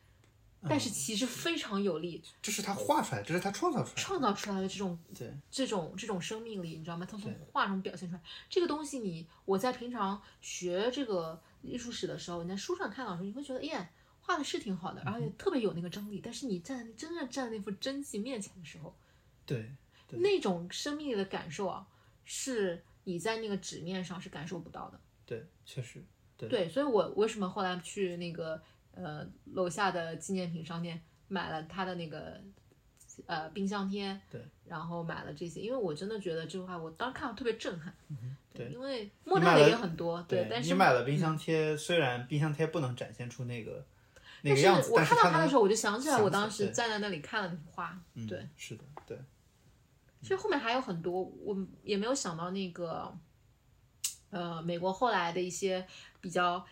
[0.68, 4.00] 但是其实非常有力，这是他画出来，这是他创造出来的。
[4.02, 7.06] 创造出来的这种对，这种这种生命力，你知道吗？
[7.10, 13.88] 他从画中表现出来，这个东西你我在平常学这个艺术史的时候，你在书上看到的时候，你会觉得，耶，
[14.20, 16.20] 画的是挺好的，而且特别有那个张力。
[16.22, 18.94] 但是你站在真正站在那幅真迹面前的时候，
[19.46, 19.74] 对，
[20.06, 21.86] 对那种生命力的感受啊，
[22.24, 25.00] 是你在那个纸面上是感受不到的。
[25.24, 26.04] 对，确实，
[26.36, 28.60] 对对，所以我为什么后来去那个
[28.94, 32.40] 呃楼下的纪念品商店买了他的那个
[33.26, 37.94] 呃冰箱贴，对，然后买了这些，因为我真的觉得这句话我当时看到特别震撼，
[38.52, 38.68] 对。
[38.68, 43.84] 因为莫奈的也很多，对，但是你买了冰箱贴，虽然冰箱贴不能展现出那个
[44.42, 49.18] 那但是个样子，我看到他的时候，我就想起来我当时站在那里看了那幅画，嗯对，是的，对，
[50.22, 53.16] 其实后面还有很多，我也没有想到那个，
[54.30, 55.86] 呃，美国后来的一些
[56.20, 56.64] 比较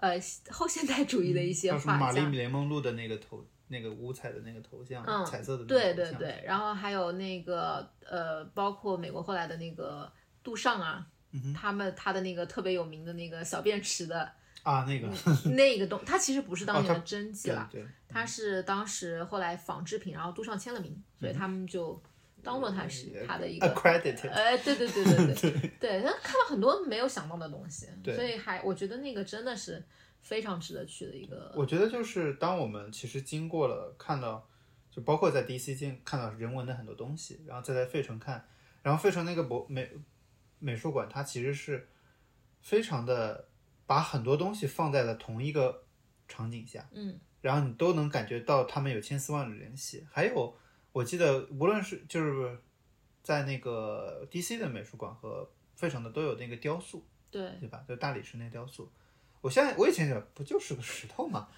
[0.00, 0.18] 呃
[0.50, 10.10] 后现代主义的一些画家，玛丽莲梦露的那个头，那个五彩的那个头像，嗯彩色的对对对，然后还有那个呃，包括美国后来的那个
[10.42, 14.30] 杜尚啊，嗯他们他的那个特别有名的那个小便池的
[14.62, 15.08] 啊，那个，
[15.50, 22.02] 那个东，它其实不是当年哦的真迹对了，对，它是当时后来仿制品，然后杜尚签了名，所以嗯他们就
[22.44, 29.82] 当做它是它的一个 accredited，哎，对对对对对对，但 看到很多没有想到的东西，对所以还我觉得那个真的是
[30.20, 31.52] 非常值得去的一个。
[31.56, 34.48] 我觉得就是当我们其实经过了看到，
[34.90, 38.46] 就包括在 DC 见看到人文的很多东西，然后再在费城看，
[38.82, 39.90] 然后费城那个博美
[40.58, 41.88] 美术馆，它其实是
[42.60, 43.48] 非常的
[43.86, 45.84] 把很多东西放在了同一个
[46.28, 50.06] 场景下，嗯，然后你都能感觉到他们有千丝万缕联系。
[50.10, 50.56] 还有，
[50.94, 52.56] 我记得无论是就是
[53.20, 57.84] 在那个 DC 的美术馆和费城的都有那个雕塑，对，对吧？
[57.88, 58.88] 就大理石那雕塑。
[59.40, 61.48] 我现在我以前觉得不就是个石头嘛，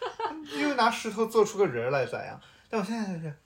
[0.56, 2.40] 因为拿石头做出个人儿来咋样？
[2.70, 3.36] 但我现在就是，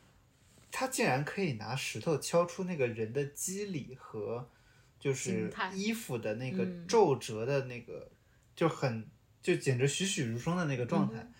[0.70, 4.49] 他竟然可以拿石头敲出那个人的肌理和
[5.01, 8.09] 就是衣服的那个嗯皱褶的那个，
[8.55, 9.05] 就很
[9.43, 11.34] 就简直栩栩如生的那个状态，嗯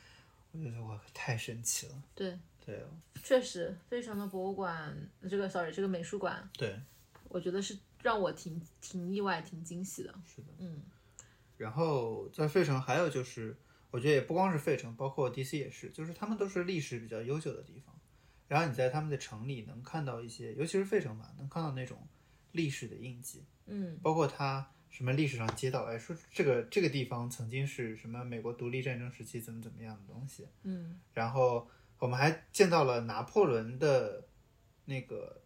[0.53, 2.03] 我觉得我太神奇了。
[2.17, 2.37] 对，
[2.71, 4.97] 对确实，非常的博物馆，
[5.29, 6.81] 这个 sorry，这个美术馆，对，
[7.29, 10.15] 我觉得是让我挺挺意外、挺惊喜的。
[10.25, 10.49] 是的。
[10.59, 10.83] 嗯
[11.57, 13.55] 然后在费城还有就是，
[13.91, 17.95] 我觉得也不光是费城，包括 DC 也是，就是他们都是历史比较悠久的地方。
[18.49, 21.99] 然后你在他们的城里能看到一些，尤其是费城吧，能看到那种
[22.53, 30.49] 历史的印记，嗯包括它什么历史上街道，哎，说这个这个地方曾经是什么美国独立战争时期怎么怎么样的东西。
[30.63, 31.69] 嗯然后
[32.01, 34.25] 我们还见到了拿破仑的
[34.87, 35.41] 那个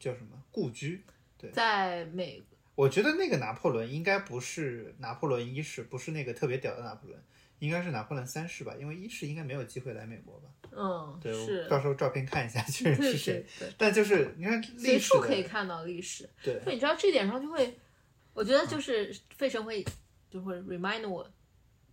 [0.00, 1.04] 叫什么故居，
[1.36, 2.42] 对在美
[2.74, 7.22] 我觉得那个拿破仑应该不是拿破仑一世，不是那个特别屌的拿破仑，
[7.58, 10.48] 应该是拿破仑三世吧，因为一世应该没有机会来美国吧。
[10.70, 13.68] 嗯对，是我，到时候照片看一下，确认是谁对。
[13.76, 16.28] 但就是你看历随处可以看到历史。
[16.42, 17.76] 对对，你知道这点上就会，
[18.32, 19.84] 我觉得就是费城会
[20.30, 21.28] 就会 remind 我，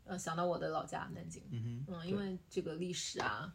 [0.05, 3.51] 呃，想到我的老家南京，嗯哼，嗯，因为这个历史啊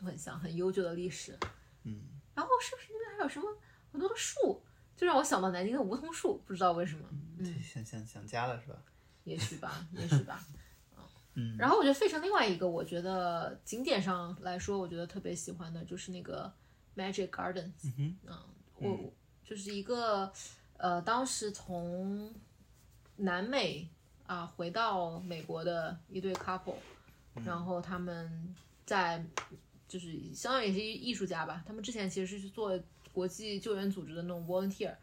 [0.00, 1.38] 都很像，很悠久的历史。
[1.84, 2.00] 嗯，
[2.34, 3.46] 然后是不是那边还有什么
[3.92, 4.62] 很多的树，
[4.96, 7.04] 就让我想到南京的梧桐树，不知道为什么，
[7.38, 8.78] 对想想想家了是吧？
[9.24, 10.44] 也许吧，也许吧。
[11.34, 16.52] 嗯，然后我觉得费城另外一个，我觉得景点上来说，我觉得特别喜欢的就是那个
[16.96, 17.70] Magic Gardens。
[17.96, 18.38] 嗯嗯，
[18.78, 19.12] 我
[19.44, 20.32] 就是一个
[20.76, 22.34] 呃，当时从
[23.16, 23.88] 南美
[24.26, 26.74] 啊回到美国的一对 couple，、
[27.34, 29.24] 然嗯后他们在
[29.90, 32.78] 就是相当于也是艺术家吧，他们之前其实是去做
[33.12, 34.94] 国际救援组织的那种 volunteer，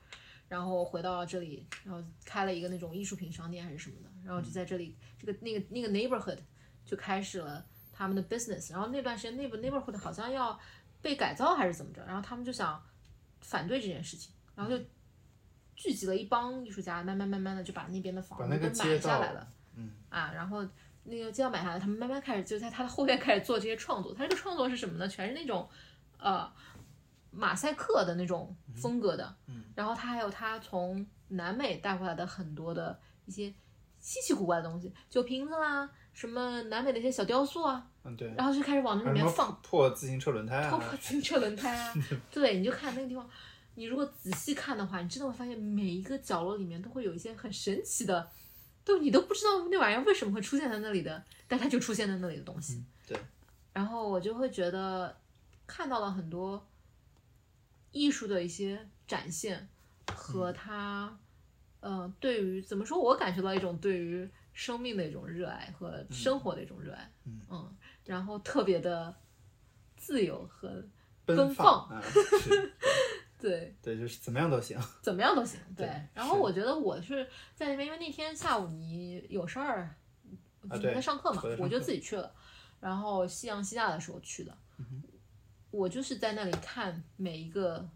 [0.48, 6.40] 然后回到这里，然后开了一个那种艺术品商店还是什么的，然后就在这里这个那个那个 neighborhood
[6.86, 10.58] 就开始了他们的 business，然后那段时间那个 neighborhood 好像要
[11.02, 12.82] 被改造还是怎么着，然后他们就想
[13.42, 14.82] 反对这件事情，然后就
[15.76, 19.48] 聚集了一帮艺术家，慢慢慢慢的就把那边的房子都买下来了。
[19.76, 20.66] 嗯啊，然后
[21.10, 24.14] 那个街道买下来，他们慢慢开始就在他的后院开始做这些创作。
[24.14, 25.08] 他这个创作是什么呢？
[25.08, 25.68] 全是那种
[26.20, 26.52] 呃
[27.32, 33.54] 马赛克的那种风格的，嗯然后他还有他从南美带回来的很多的一些
[34.00, 39.58] 稀奇古怪的东西，酒瓶子啦，什么南美的一些小雕塑啊，嗯对，然后就开始往那里面放。
[39.62, 41.94] 破自行车轮胎啊破，自行车轮胎啊，
[42.32, 43.30] 对，你就看那个地方，
[43.76, 48.30] 你如果仔细看的话，你真的会发现每一个角落里面都会有一些很神奇的，
[48.88, 52.82] 都你都不知道那玩意儿为什么会出现在那里的，但它就出现在那里的东西。
[53.06, 53.20] 对，
[53.74, 55.18] 然后我就会觉得
[55.68, 56.66] 看到了很多
[57.92, 59.68] 艺术的一些展现
[60.16, 61.20] 和它，
[61.82, 67.76] 呃，对于怎么说，我感觉到一种对于生命的一种热爱和生活的一种热爱，嗯
[68.06, 69.14] 然后特别的
[69.98, 70.82] 自由和
[71.26, 71.90] 奔奔放
[73.40, 74.80] 对，对，就是怎么样都行。
[75.02, 75.60] 怎么样都行。
[75.76, 79.96] 对，对然后我觉得我是在那边，因为那天下午你有事儿，
[80.62, 82.34] 你在上课嘛我就自己去了。
[82.80, 85.04] 然后夕阳西下的时候去的，嗯
[85.72, 87.88] 我就是在那里看每一个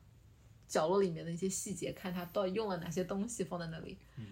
[0.67, 3.97] 角落里面的一些细节，看他到底用了哪些东西放在那里。
[4.17, 4.25] 嗯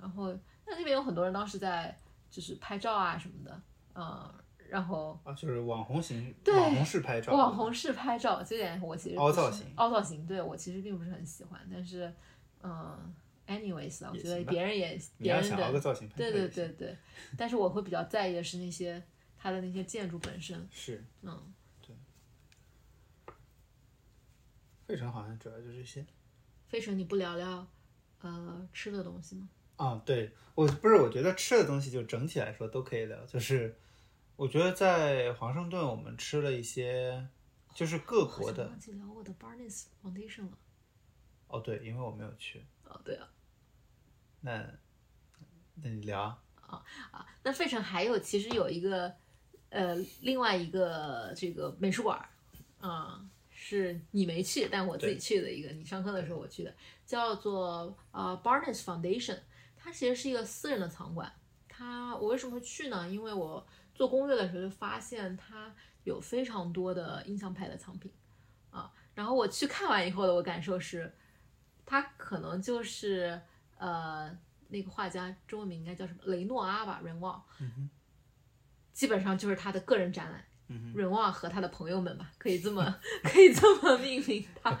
[0.00, 0.32] 然后
[0.66, 1.98] 那那边有很多人当时在
[2.30, 3.62] 就是拍照啊什么的，
[3.94, 4.32] 嗯，
[4.68, 12.12] 然后啊，就是网红型、对网红式拍照，网红式拍照，这点我其实凹造型凹造型，对我其实并不是很喜欢，但是，
[12.62, 13.14] 嗯
[13.46, 16.96] ，anyways 啊，我觉得别人也你别人要想凹个的，造型拍对对对对，
[17.36, 19.02] 但是我会比较在意的是那些
[19.38, 21.94] 它的那些建筑本身，是嗯对，
[24.86, 26.04] 费城好像主要就这些。
[26.68, 27.64] 费城，你不聊聊
[28.22, 29.48] 呃吃的东西吗？
[29.76, 33.24] 啊，对我不是，我觉得吃的东西就整体来说都可以聊。
[33.26, 33.76] 就是
[34.36, 37.26] 我觉得在华盛顿，我们吃了一些，
[37.74, 38.66] 就是各国的。
[38.68, 40.58] 忘记聊我的 Barnes Foundation 了。
[41.48, 42.66] 哦，对，因为我没有去。
[42.84, 43.26] 哦，对啊，
[44.42, 44.62] 那
[45.76, 46.84] 那你聊啊？
[47.10, 49.10] 啊，那费城还有其实有一个
[49.70, 52.28] 呃另外一个这个美术馆儿，
[52.86, 56.74] 啊、是你没去，但我自己去的一个，你上课的时候我去的，
[57.06, 59.38] 叫做呃 Barnes Foundation，
[59.76, 61.32] 它其实是一个私人的场馆。
[61.68, 63.08] 它我为什么会去呢？
[63.08, 63.66] 因为我
[63.96, 65.74] 做攻略的时候就发现它
[66.04, 68.12] 有非常多的印象派的藏品
[68.70, 68.92] 啊。
[69.14, 71.12] 然后我去看完以后的我感受是，
[71.84, 73.40] 它可能就是
[73.78, 74.30] 呃
[74.68, 77.42] 那个画家中文名应该叫什么雷诺阿吧，人望，
[78.92, 80.44] 基本上就是他的个人展览。
[80.96, 84.76] 人望和他的朋友们吧，可以这么 可以这么命名他。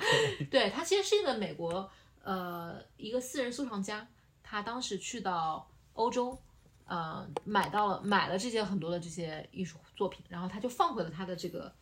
[0.50, 1.88] 对他其实是一个美国
[2.24, 4.04] 呃一个私人收藏家，
[4.42, 6.42] 他当时去到欧洲，
[6.86, 11.72] 呃买到了买了这些很多的这些艺术作品，然后他就放回了他的这个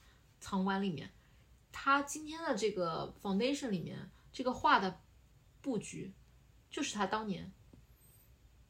[0.41, 1.09] 仓馆里面。
[1.71, 5.01] 他今天的这个 foundation 里面这个画的
[5.61, 6.13] 布局，
[6.71, 7.53] 就是他当年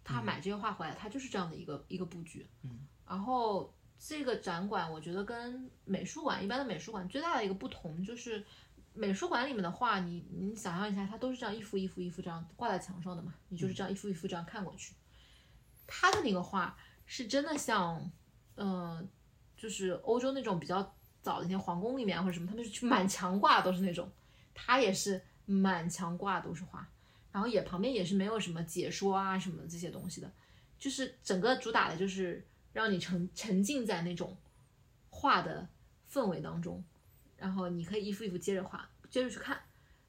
[0.04, 2.46] 他买这些画回来，他就是这样的一个一个布局。
[2.62, 3.72] 嗯，然后。
[3.96, 8.44] 这个展馆我觉得跟美术馆一般的美术馆最大的一个不同就是，
[8.92, 14.94] 美术馆里面的画，你你想象一下，它都是这样一幅一幅一幅这样挂在墙上的嘛，你就是这样一幅一幅这样看过去。
[15.86, 16.76] 他的那个画
[17.06, 18.10] 是真的像，
[18.56, 19.08] 嗯，
[19.56, 24.10] 就是欧洲那种比较早的那些皇宫里面或者什么，他们是去满墙挂都是那种，
[24.54, 26.88] 他也是满墙挂都是画，
[27.32, 30.30] 然后也旁边也是没有什么解说啊什么这些东西的，
[30.78, 32.46] 就是整个主打的就是。
[32.74, 34.36] 让你沉沉浸在那种
[35.08, 35.68] 画的
[36.10, 36.82] 氛围当中，
[37.36, 39.60] 然后你可以一幅一幅接着画，接着去看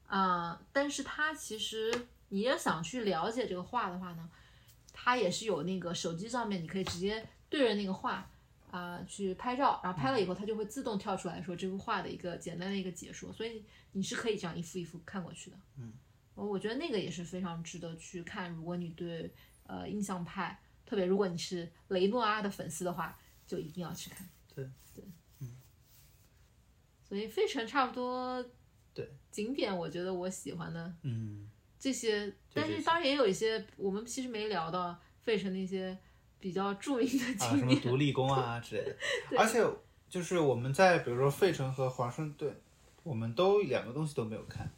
[0.08, 0.60] 啊。
[0.72, 4.28] 但是他其实你要想去了解这个画的话呢，
[4.98, 8.30] 它也是有那个手机上面你可以直接对着那个画
[8.70, 15.56] 啊去拍照，然后拍了以后它就会自动跳出来说这幅画的一个简单的一个解说，所以你是可以这样一幅一幅看过去的。
[15.76, 15.92] 嗯，
[16.34, 19.34] 我我觉得那个也是非常值得去看，如果你对
[19.64, 20.58] 呃印象派。
[20.88, 24.24] 特别如果你是雷诺阿的粉丝的话，就一定要去看。
[24.54, 25.04] 对对，
[25.40, 25.56] 嗯。
[27.02, 28.40] 所以费城差不多，
[28.94, 35.96] 对景点，我觉得我喜欢的，嗯，这些，但是当然也有一些我们其实没聊到费城那些
[36.40, 38.96] 比较著名的景点，啊，什么独立宫啊之类的。
[39.38, 39.64] 而且
[40.08, 42.54] 就是我们在比如说费城和华盛顿，
[43.02, 44.70] 我们都两个东西都没有看，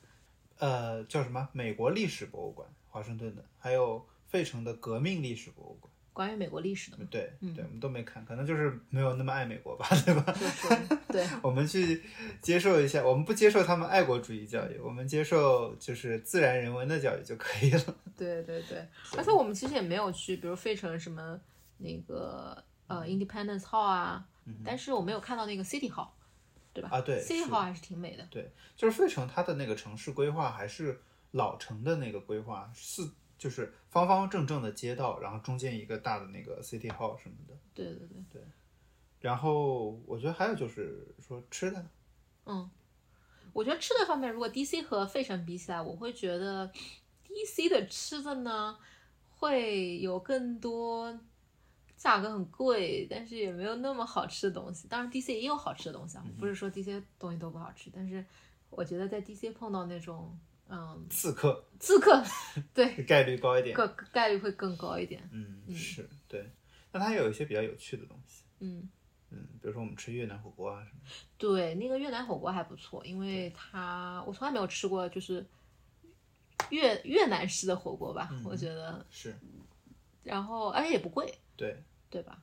[0.59, 1.49] 呃，叫什么？
[1.53, 5.93] 美国历史博物馆，华盛顿的，还有费城的革命历史博物馆。
[6.19, 10.35] 关于美国历史的，对对，我们都没看，可能就是没有那么爱美国吧，对吧？
[11.07, 12.03] 对， 我们去
[12.43, 17.97] 接受一下，我们不接受他们爱国主义教育，我们接受就是自然人文的教育就可以了。
[18.19, 18.85] 对对对，
[19.17, 21.41] 而且我们其实也没有去，比如费城什么
[21.77, 24.27] 那个呃 Independence Hall 啊，
[24.65, 26.09] 但是我没有看到那个 City Hall，
[26.73, 26.89] 对吧？
[26.91, 28.27] 啊，对，City Hall 还是挺美的。
[28.29, 31.01] 对，就是费城它的那个城市规划还是
[31.31, 33.09] 老城的那个规划，是。
[33.39, 37.57] 就是方方正正的街道，然后中间一个大的那个 City Hall 什么的。
[37.73, 38.43] 对对对对。
[39.21, 41.87] 然后我觉得还有就是说吃的。
[42.47, 42.69] 嗯，
[43.53, 46.71] 我觉得吃的方面，如果 DC 和费城比起来，我会觉得
[47.27, 48.77] DC 的吃的呢
[49.31, 51.17] 会有更多
[51.97, 54.89] 价格很贵，但是也没有那么好吃的东西。
[54.89, 58.25] 当然 DC 也有好吃的东西啊，不是说 DC 东西都不好吃，但是
[58.71, 60.37] 我觉得在 DC 碰到那种。
[60.69, 62.23] 嗯，刺客，刺客，
[62.75, 65.27] 对，概率高一点，个概率会更高一点。
[65.33, 66.51] 嗯，是对。
[66.93, 68.45] 那它有一些比较有趣的东西。
[68.61, 68.89] 嗯
[69.31, 71.01] 嗯，比如说我们吃越南火锅啊什么。
[71.37, 75.47] 对，那个越南火锅还不错，因为它我从来没有吃过就是
[76.71, 79.35] 越越南式的火锅吧，我觉得是。
[80.23, 82.43] 然后而且也不贵，对对吧？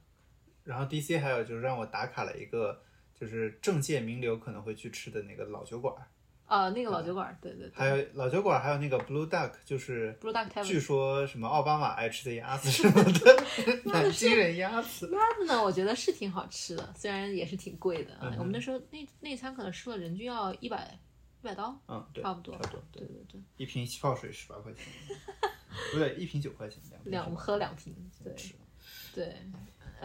[0.63, 2.81] 然后 DC 还有就是让我打卡了一个，
[3.13, 5.95] 就是政界名流可能会去吃的那个老酒馆。
[6.45, 13.43] 啊，那个老酒馆，对对对，还有老酒馆，还有那个 Blue Duck，就是 Blue Duck，据说什么奥巴马爱吃的鸭子什么的
[13.85, 15.09] 南京人鸭子。
[15.11, 18.31] 鸭子呢，我觉得是挺好吃的，虽然也是挺贵的啊。
[18.37, 20.99] 我们那时候那那餐可能吃了人均要一百
[21.41, 23.41] 一百刀，嗯，差不多，差不多，对对对。
[23.57, 24.83] 一瓶气泡水十八块钱，
[25.91, 28.35] 不对，一瓶九块钱，两两喝两瓶，对
[29.13, 29.35] 对。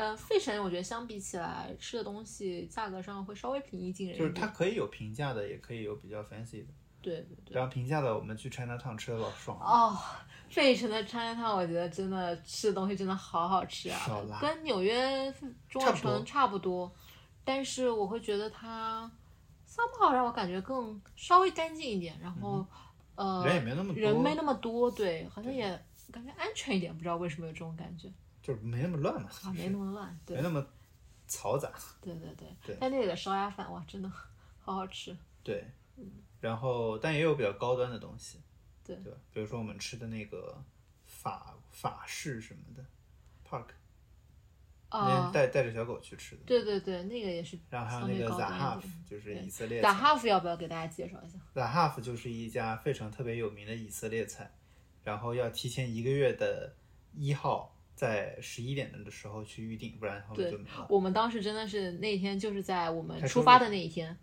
[0.01, 4.19] 呃，费城我觉得相比起来，吃的东西价格上会稍微平易近人。
[4.19, 6.73] 就是它可以有平价的，也可以有比较 fancy 的。
[7.03, 7.55] 对对对。
[7.55, 9.67] 然后平价的，我们去 China Town 吃的老爽了。
[9.67, 9.99] 哦，
[10.49, 15.31] 费城的 China Town 我觉得真的吃的东西真的好好吃啊，跟纽约
[15.69, 16.91] 中央城差不多，
[17.45, 19.11] 但是我会觉得它
[19.69, 22.67] somehow 让我感觉更稍微干净一点，然后
[23.17, 25.69] 呃人也没那么人没那么多，对，好像也
[26.11, 28.11] 感觉安全一点，不知道为什么有这种感觉。
[28.51, 30.67] 就是没那么乱嘛，啊，没那么乱，对，没那么
[31.29, 32.77] 嘈杂，对对对，对。
[32.81, 34.11] 但那里的烧鸭饭哇，真的
[34.61, 35.65] 好好吃，对，
[35.97, 38.41] 嗯，然后但也有比较高端的东西，
[38.85, 39.19] 对对吧？
[39.33, 40.61] 比如说我们吃的那个
[41.07, 42.85] 法法式什么的
[43.49, 43.67] ，Park，
[44.89, 46.43] 啊，带带着小狗去吃的。
[46.45, 49.81] 对对对，那个也是然后还有那个 Half，就是以色列。
[49.81, 54.51] Half 要不要给大家介绍一下 Half 就是一家费城特别有名的以色列菜，
[55.05, 56.75] 然后要提前一个月的
[57.15, 60.87] 一号在十一点的时候去预定，不然后面对就没了。
[60.89, 64.17] 我们当时真的是那天就是在我们出发的那一天，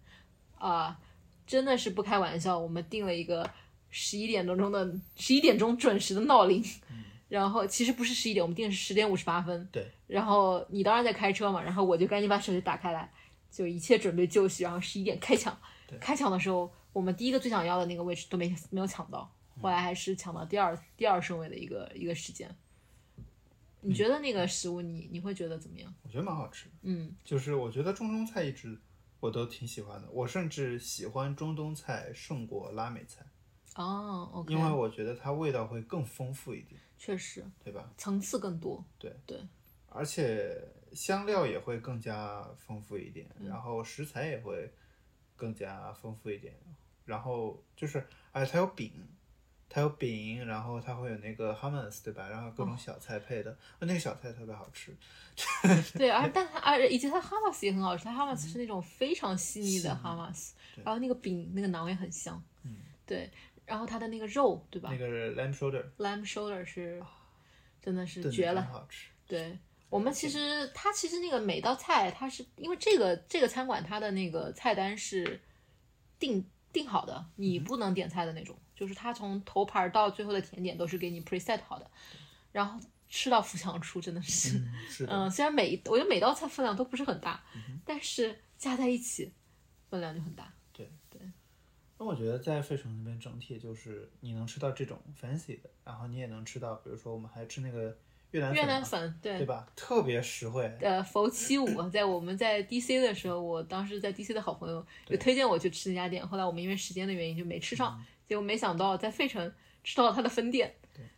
[0.57, 0.99] 啊、
[1.45, 3.47] 真的是不开玩笑，我们定了一个
[3.91, 6.63] 十一点多钟的十一点钟准时的闹铃，
[7.29, 9.69] 然后其实不是十一点，我们定的是十点五十八分。
[9.71, 13.07] 对，然后你当然在开车嘛，然后我就赶紧把手机打开来，
[13.51, 15.55] 就一切准备就绪，然后十一点开抢。
[15.99, 22.49] 开抢的时候，我们第一个最想要的那个位置都没没有抢到，后来还是抢到第二第二顺位的一个一个时间。
[23.81, 25.93] 你觉得那个食物你你会觉得怎么样？
[26.03, 28.77] 我觉得蛮好吃的，嗯，就是我觉得中东菜一直
[29.19, 33.25] 我都挺喜欢的，我甚至喜欢中东菜胜过拉美菜，
[33.75, 37.91] 哦，OK，因为我觉得它味道会更丰富一点，确实对吧？
[37.97, 38.83] 层次更多。
[38.99, 39.41] 对对
[39.89, 40.61] 而且
[40.93, 44.71] 香料也会更加丰富一点，嗯然后食材也会
[45.35, 46.53] 更加丰富一点，
[47.05, 48.91] 然后就是，而且它有饼，
[49.69, 52.27] 它有饼，然后它会有那个 hummus，对吧？
[52.29, 54.95] 然后各哦种小菜配的，那个小菜特别好吃。
[55.97, 62.41] 对，而但它而以及它 hummus 也很好吃，它 hummus 是那种非常细腻的 hummus，对然后那个饼那个馕也很香。
[62.63, 63.29] 嗯，对，
[63.65, 67.03] 然后它的那个肉，对吧那个 lamb shoulder？lamb shoulder 是
[67.81, 68.71] 真的是绝了真。
[68.71, 69.09] 好吃。
[69.27, 69.59] 对
[69.89, 75.39] 我们其实它其实那个每道菜，它是因为这个这个餐馆它的那个菜单是
[76.17, 81.89] 定定好的，你不能点菜的那种，就是它从头盘儿到最后的甜点都是给你 preset 好的，
[82.51, 87.43] 然后吃到腹腔出真的是，嗯，是，嗯，虽然每一我觉得每道菜分量都不是很大，
[87.83, 89.33] 但是加在一起
[89.89, 90.53] 分量就很大。
[90.71, 91.19] 对对。
[91.97, 97.97] 那我觉得在费城那边整体就是你能吃到这种 fancy 的，然后你也能吃到，比如说我们还吃那个
[98.31, 99.67] 越南越南粉，对对吧？
[99.75, 100.69] 特别实惠。
[100.81, 109.51] 呃，佛七五， 在我们在 DC 的时候，我当时在 DC 的好朋友就推荐我去吃那家店，后来我们因为时间的原因就没吃上，结果没想到在费城
[109.83, 110.73] 吃到了它的分店，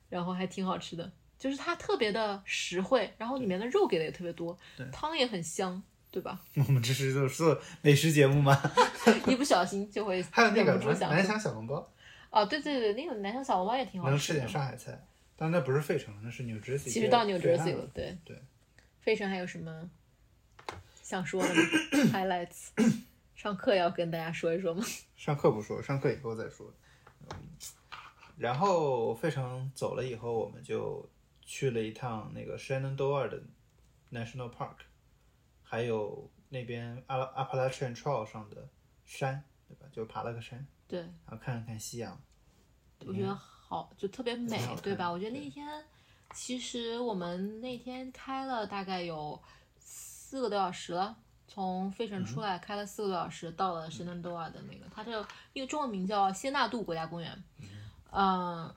[0.10, 4.57] 然后还挺好吃的，就是它特别的实惠，然后里面的肉给的也特别多，
[4.91, 5.82] 汤也很香，
[6.12, 6.39] 对吧？
[6.55, 8.55] 我们这是做做美食节目吗？
[9.28, 11.91] 一不小心就会还有那个忍不住想南翔小笼包，
[12.30, 14.47] 哦，对对对，那个南翔小笼包也挺好吃的能吃点。
[14.47, 14.99] 上海菜，
[15.40, 16.92] 但那不是费城，那是 New Jersey。
[16.92, 18.38] 其实到 New Jersey 了了，对对。
[19.00, 19.90] 费城还有什么
[21.02, 21.62] 想说的吗
[22.12, 22.68] ？highlights，
[23.36, 24.84] 上课要跟大家说一说吗？
[25.16, 26.74] 上课不说，上课以后再说。
[27.32, 27.38] 嗯，
[28.38, 31.10] 然后费城走了以后，我们就
[31.42, 33.42] 去了一趟那个 Shenandoah 的
[34.12, 34.76] National Park，
[35.64, 38.68] 还有那边阿拉 Appalachian Trail 上的
[39.06, 39.88] 山，对吧？
[39.94, 42.22] 就爬了个山，对，然后看了看夕阳。
[43.06, 45.09] 我觉得好，就特别美对吧？
[45.09, 45.86] 我觉得那天
[46.34, 49.39] 其实我们那天开了大概有
[49.80, 51.15] 四个多小时了，
[51.47, 57.43] 从费城嗯出来开了四个多小时，到了神南多尔的那个，它这个因为中文名叫仙纳度国家公园。
[58.11, 58.74] 嗯，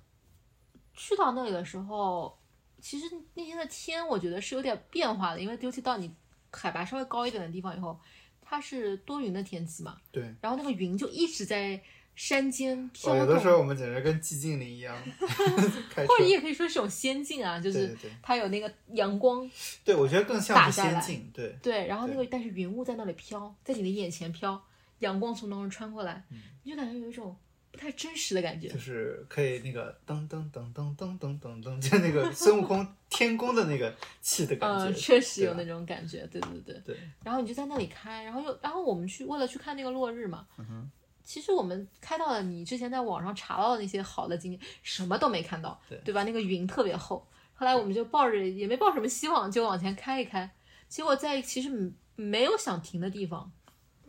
[0.92, 2.38] 去到那里的时候，
[2.82, 6.14] 其实那天的天我觉得是有点变化的，因为尤其到你
[6.50, 7.98] 海拔稍微高一点的地方以后，
[8.42, 11.82] 它是多云的天气嘛，对，然后那个云就一直在
[12.14, 13.26] 山间飘哦，有。
[13.26, 19.50] 的时候我们简直跟寂静岭一样， 或者你也可以说是种仙境啊，就是它有那个阳光，
[19.84, 24.62] 对，我觉得更像仙境，对，对，然后那个但是云雾在那里飘，在你的眼前飘，
[24.98, 27.34] 阳光从当中穿过来，嗯你就感觉有一种
[27.72, 28.78] 不太真实的感觉就。
[28.78, 36.80] 是可以那个噔噔噔噔噔噔噔噔，就那个 孙悟空天宫的那个气的感觉，嗯，确实有那种感觉，对对对。
[36.84, 40.90] 对，然后你就在那里开，然后又，然后我们去为了去看那个落日嘛，嗯
[41.24, 46.24] 其实我们开到了你之前在网上查到的那些好的景点，什么都没看到，对对吧？
[46.24, 50.50] 那个云特别厚，后来我们就抱着也没抱什么希望，就往前开一开，
[50.88, 53.50] 结果在其实没有想停的地方，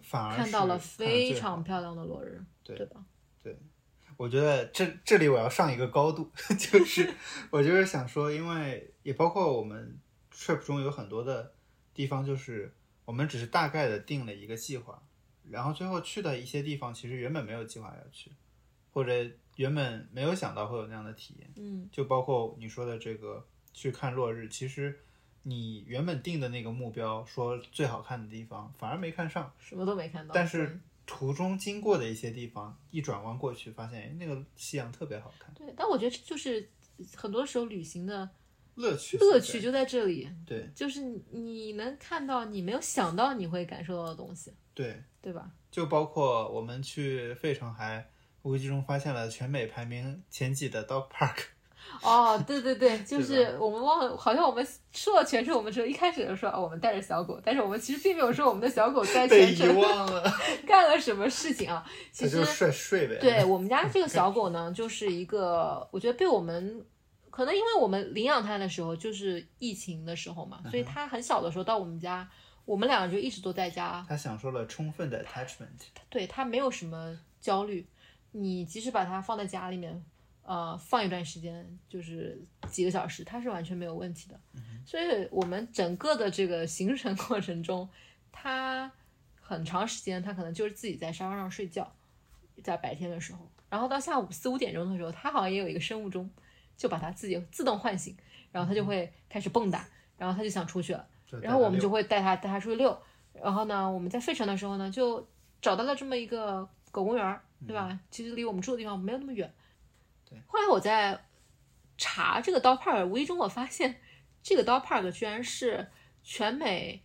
[0.02, 3.04] 反而看到了非常漂亮的落日，对对吧？
[4.16, 7.14] 我觉得这这里我要上一个高度， 就是
[7.50, 10.00] 我就是想说，因为也包括我们
[10.32, 11.52] trip 中有很多的
[11.96, 12.72] 地方，就是
[13.06, 15.02] 我们只是大概的定了一个计划，
[15.50, 18.32] 然后最后去的一些地方，其实原本没有计划要去，
[18.92, 19.12] 或者
[19.56, 25.00] 原本没有想到会有那样的体验，嗯，就包括你说的这个去看落日，其实
[25.44, 29.52] 你原本定的那个目标，说最好看的地方，反而没看上。
[29.60, 30.34] 什么都没看到。
[30.34, 36.70] 但是途中经过的一些地方，一转弯过去，发现哎那个夕阳特别好看，对，但我觉得就是
[37.16, 38.30] 很多时候旅行的
[38.76, 45.50] 乐趣乐趣就在这里，对就是你你能看到你没有想到你会感受到的东西，对，对吧？
[45.72, 48.06] 就包括我们去费城还
[48.44, 51.38] 无意之中发现了全美排名前几的 dog park，
[52.02, 60.24] 哦，对对对，就是我们忘了，好像我们说了全程，我们说一开始就说哦，我们带着小狗，但是我们其实并没有说我们的小狗在全程忘了，
[60.66, 61.86] 干了什么事情啊。
[62.12, 63.18] 其实睡睡呗。
[63.20, 66.86] 对我们家这个小狗呢，就是一个，我觉得被我们
[67.34, 72.30] 可能因为我们领养它的时候就是疫情的时候嘛，所以它很小的时候到我们家，
[72.64, 75.66] 我们两个就一直都在家，它享受了充分的 attachment。
[76.12, 77.88] 对它没有什么焦虑。
[78.34, 80.06] 你即使把它放在家里面，
[80.44, 84.40] 呃，放一段时间，就是几个小时，它是完全没有问题的。
[84.86, 87.90] 所以我们整个的这个行程过程中，
[88.32, 88.92] 它
[89.42, 91.92] 很长时间，它可能就是自己在沙发上睡觉，
[92.64, 96.30] 在白天的时候，然后到下午四五点钟的时候，它好像也有一个生物钟，
[96.76, 98.16] 就把它自己自动唤醒，
[98.52, 99.82] 然后它就会开始蹦跶，
[100.18, 101.08] 然后它就想出去了。
[101.26, 102.98] 就然后我们就会带它带它出去遛。
[103.34, 105.28] 然后呢，我们在费城的时候呢，就
[105.62, 108.00] 找到了这么一个狗公园儿，对吧？
[108.12, 109.52] 其实离我们住的地方没有那么远。
[110.30, 110.40] 对。
[110.48, 111.26] 后来我在
[111.98, 114.00] 查这个 dog park，无意中我发现
[114.44, 115.90] 这个 dog park 居然是
[116.22, 117.04] 全美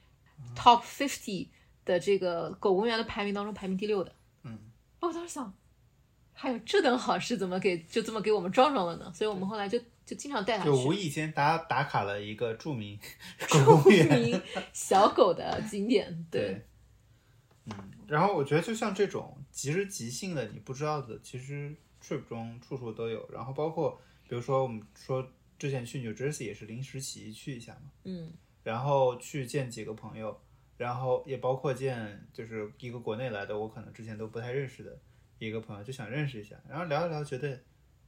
[0.55, 1.49] top fifty
[1.85, 4.15] 的这个狗公园的排名当中排名第六的。
[4.43, 4.59] 嗯。
[5.01, 5.55] 我当时想，
[6.41, 9.13] 还有这等好事，怎么给就这么给我们撞上了呢？
[9.13, 9.77] 所以我们后来就
[10.07, 10.71] 就经常带他去。
[10.71, 12.97] 就无意间打打卡了一个著名
[13.49, 13.77] 著。
[13.91, 14.41] 名
[14.73, 16.65] 小狗的景点，对，
[17.67, 17.75] 嗯，
[18.07, 23.29] 然后我觉得就像这种即时即兴的，你不知道的，其实 trip 中处处都有。
[23.33, 25.29] 然后包括比如说我们说
[25.59, 28.33] 之前去 New Jersey 也是临时起意去一下嘛，嗯
[28.63, 30.41] 然后去见几个朋友，
[30.77, 34.97] 然后也包括见就是一个国内来的，我可能之前都不太认识的
[35.39, 37.59] 一个朋友，就想认识一下，然后聊一聊，觉得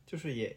[0.07, 0.57] 就是也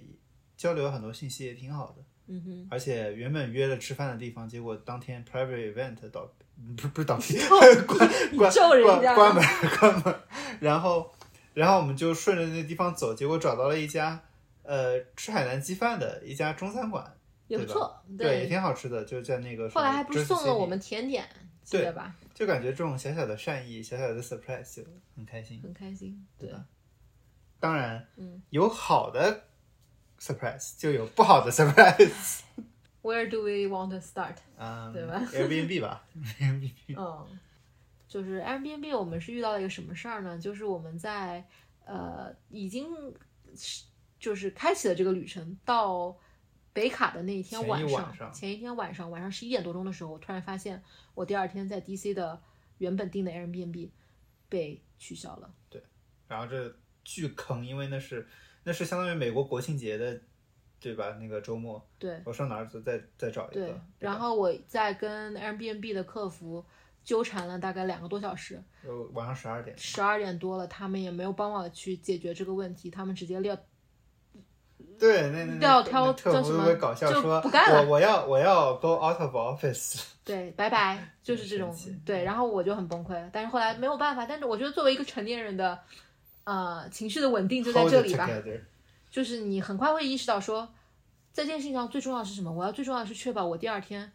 [0.56, 2.04] 交流很多信息也挺好的。
[2.28, 6.32] 嗯哼，而且原本约了吃饭的地方，结果当天 private event 倒
[6.76, 7.86] 不是不是倒闭，关
[8.38, 9.44] 关咒人家关关门
[9.78, 10.16] 关门，
[10.62, 11.14] 然后
[11.54, 14.24] 然后我们就顺着那地方走，结果找到了一家
[14.62, 17.14] 呃吃海南鸡饭的一家中餐馆，
[17.48, 21.28] 也不错，对，也挺好吃的，就在那个后来还不是送了我们甜点，
[21.64, 22.15] 记对得吧？
[22.34, 24.84] 就感觉这种小小的善意、小小的 surprise 就
[25.15, 25.61] 很开心。
[25.61, 26.52] 很开心，对
[27.60, 29.45] 当然，嗯有好的
[30.19, 34.35] surprise 就有不好的 surprise，Where do we want to start？
[34.57, 36.03] 嗯，对吧？Airbnb 吧，
[36.40, 37.40] Airbnb，嗯，
[38.07, 40.38] 就是 Airbnb，我们是遇到了一个什么事儿呢？
[40.38, 41.45] 就是我们在
[41.85, 42.88] 呃已经
[43.56, 43.85] 是
[44.19, 46.18] 就是开启了这个旅程到
[46.74, 50.82] 北卡的那一天晚上，前一天晚上晚上十一点多钟的时候，我突然发现
[51.14, 52.41] 我第二天在 DC 的
[52.80, 53.91] 原本订的 Airbnb
[54.50, 55.54] 被取消了。
[55.70, 55.82] 对
[56.28, 58.28] 然后这巨坑，因为那是
[58.64, 60.20] 那是相当于美国国庆节的，
[60.80, 61.18] 对吧？
[61.20, 66.66] 那个周末，对我上哪儿再再找一个，对，对然后我在跟 Airbnb 的客服
[67.04, 73.56] 纠缠了大概两个多小时，就晚上十二点，十二点多了，他们也没有帮我去解决这个问题，他们直接撂
[75.04, 76.74] 对，那那要挑叫什么？
[76.96, 77.82] 就说不干了。
[77.84, 81.76] 我我要我要 go out of office，对，拜拜， 就是这种。
[82.06, 85.78] 对，然后我就很崩溃，但是后来没有办法，但是我觉得作为一个成年人的，
[86.46, 88.30] 呃，情绪的稳定就在这里吧，
[89.12, 90.66] 就是你很快会意识到说，
[91.34, 92.50] 在这件事情上最重要的是什么？
[92.50, 94.10] 我要最重要的是确保我第二天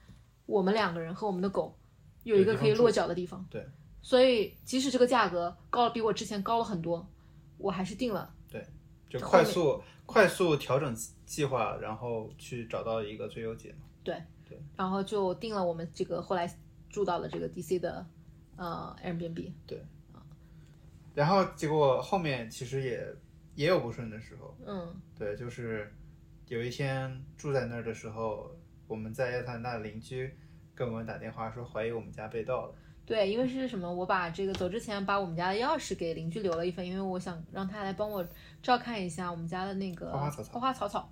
[0.47, 1.77] 我们两个人和我们的狗
[2.23, 3.45] 有一个可以落脚的地方。
[3.51, 3.63] 对，
[4.01, 7.07] 所以即使这个价格高了，比我之前高了很多，
[7.59, 8.31] 我还是定了。
[9.09, 10.95] 就快速快速调整
[11.27, 13.87] 计划，然后去找到一个最优解嘛。
[14.77, 16.51] 然后就定了我们这个后来
[16.89, 18.07] 住到了这个 DC 的
[18.57, 19.53] 呃 Airbnb。
[19.67, 19.85] 对
[21.15, 23.15] 然后结果后面其实也
[23.55, 25.93] 也有不顺的时候，嗯对，就是
[26.47, 28.51] 有一天住在那儿的时候，
[28.87, 30.33] 我们在亚特兰大的邻居
[30.75, 32.75] 给我们打电话说怀疑我们家被盗了，
[33.09, 33.91] 对，因为是什么？
[33.91, 38.23] 我把这个走之前把我们家的钥匙给邻居留了一份，因为我想让他来帮我
[38.63, 41.11] 照看一下我们家的那个花花草草花花草草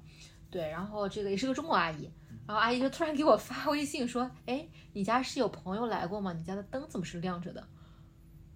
[0.50, 2.10] 对，然后这个也是个中国阿姨，
[2.46, 6.34] 然后阿姨就突然给我发微信说：“哎，你家是有朋友来过吗？
[6.34, 7.66] 你家的灯怎么是亮着的？”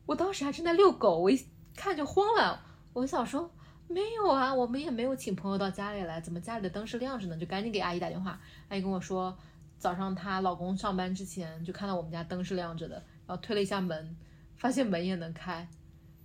[0.05, 1.43] 我当时还正在遛狗，我一
[1.75, 2.63] 看就慌了，
[2.93, 3.51] 我想说。
[3.89, 7.37] 没有啊，我们也没有请朋友到家里来，怎么家里的灯是亮着呢？
[7.37, 8.41] 就赶紧给阿姨打电话。
[8.69, 9.37] 阿姨跟我说，
[9.79, 14.17] 早上她老公上班之前就看到我们家灯是亮着的，然后推了一下门，
[14.57, 15.65] 发现门也能开，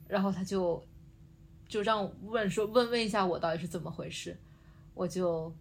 [0.07, 0.83] 然后他就
[1.67, 4.35] 就让问说问问一下我到底是怎么回事，
[4.95, 5.55] 我就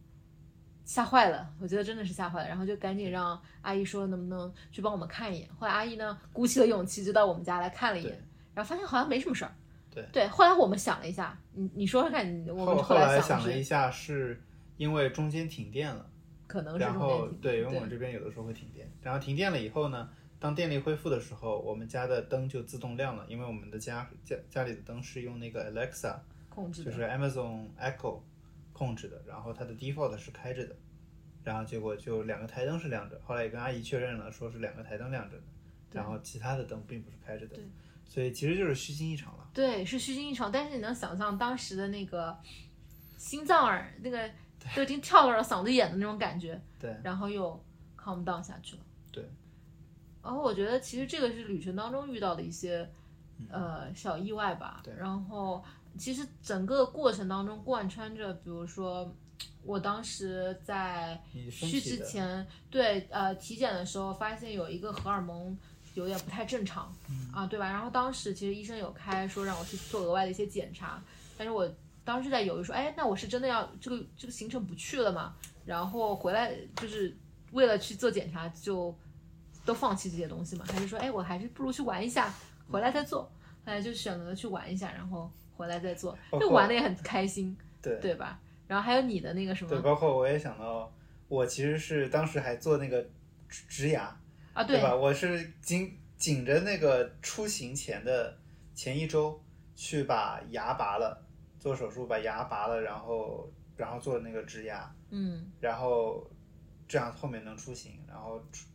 [0.86, 5.50] 吓坏了，我觉得真的是吓坏了，然后就赶紧让阿姨说能不能去帮我们看一眼。
[5.58, 8.18] 后来阿姨呢鼓起了勇气就到我们家来看了一眼，
[8.54, 9.54] 然后发现好像没什么事儿。
[9.90, 14.42] 对对，后来我们想了一下，你你说说看，你我们后后来来想了一下，是
[14.78, 16.08] 因为中间停电了，
[16.46, 20.08] 可能是然后中间停对，因为我们这边有的时候会停电，然后停电了以后呢，
[20.44, 26.18] 当电力恢复的时候，我们家的灯就自动亮了，因为我们的家家家里的灯是用那个 Alexa，
[26.50, 28.20] 控制的，就是 Amazon Echo
[28.74, 30.76] 控制的，然后它的 default 是开着的，
[31.42, 35.42] 然后结果就两个台灯是亮着，后来也跟阿姨确认了，说是两个台灯亮着的，
[35.92, 37.56] 然后其他的灯并不是开着的，
[38.04, 39.48] 所以其实就是虚惊一场了。
[39.54, 40.52] 对，是虚惊一场。
[40.52, 42.36] 但是你能想象当时的那个
[43.16, 44.30] 心脏儿，那个
[44.76, 47.58] 都已经跳到了嗓子眼的那种感觉，对，然后又
[47.96, 48.82] calm down 下去了。
[50.24, 50.30] 对。
[50.30, 52.88] 然后我觉得其实这个是旅程当中遇到的一些
[53.50, 54.80] 呃小意外吧。
[54.82, 54.94] 对。
[54.98, 55.62] 然后
[55.98, 59.12] 其实整个过程当中贯穿着，比如说
[59.62, 65.56] 我当时在去之前，对呃体检的时候发现有一个荷尔蒙
[65.94, 66.92] 有点不太正常，
[67.32, 67.68] 啊对吧？
[67.68, 71.02] 然后当时其实医生有开说让我去做额外的一些检查，
[71.36, 71.70] 但是我
[72.04, 75.34] 当时在犹豫说，哎，那我是真的要这个这个行程不去了吗？
[75.64, 77.16] 然后回来就是
[77.52, 78.94] 为了去做检查就。
[79.64, 80.64] 都放弃这些东西吗？
[80.68, 82.32] 还是说，哎，我还是不如去玩一下，
[82.70, 83.22] 回来再做。
[83.66, 88.38] 后来就选择去玩一下，然后回来再做，就玩的也很开心，对对吧？
[88.68, 89.70] 然后还有你的那个什么？
[89.70, 90.92] 对，包括我也想到，
[91.28, 93.06] 我其实是当时还做那个
[93.48, 94.14] 植牙
[94.52, 94.94] 啊，对吧？
[94.94, 98.36] 我是紧紧着那个出行前的
[98.74, 99.42] 前一周
[99.74, 101.26] 去把牙拔了，
[101.58, 106.30] 做手术把牙拔了，然后然后做那个植牙，嗯，然后
[106.86, 108.66] 这样后面能出行，然后出。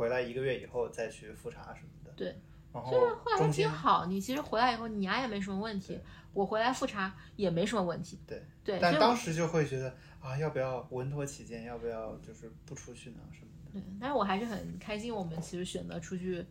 [0.00, 2.34] 回来一个月以后再去复查什么的，对，
[2.72, 4.06] 然后就是后来还挺好。
[4.06, 6.00] 你其实回来以后，你牙也没什么问题，
[6.32, 8.18] 我回来复查也没什么问题。
[8.26, 13.78] 对对，但当时就会觉得啊，要不要稳妥起见，要不要就是不出去呢什么的。
[13.78, 16.42] 对，但是我还是很开心，我们其实选择出去，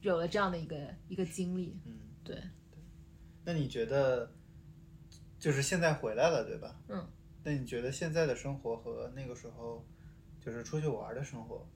[0.00, 0.78] 有了这样的一个
[1.08, 1.78] 一个经历。
[1.84, 2.36] 嗯，对
[2.70, 2.80] 对。
[3.44, 4.32] 那你觉得，
[5.38, 6.74] 就是现在回来了，对吧？
[6.88, 7.06] 嗯。
[7.44, 9.84] 那你觉得现在的生活和那个时候，
[10.40, 11.68] 就是出去玩的生活？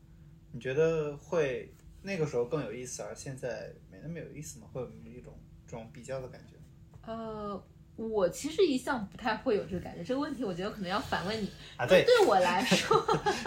[0.57, 1.71] 你觉得会
[2.01, 4.67] 那个时候更有意思，而现在没那么有意思吗？
[4.73, 6.57] 会有一种这种比较的感觉？
[7.03, 7.63] 呃，
[7.95, 10.03] 我其实一向不太会有这个感觉。
[10.03, 11.87] 这个问题，我觉得可能要反问你啊。
[11.87, 12.97] 对，对我来 说，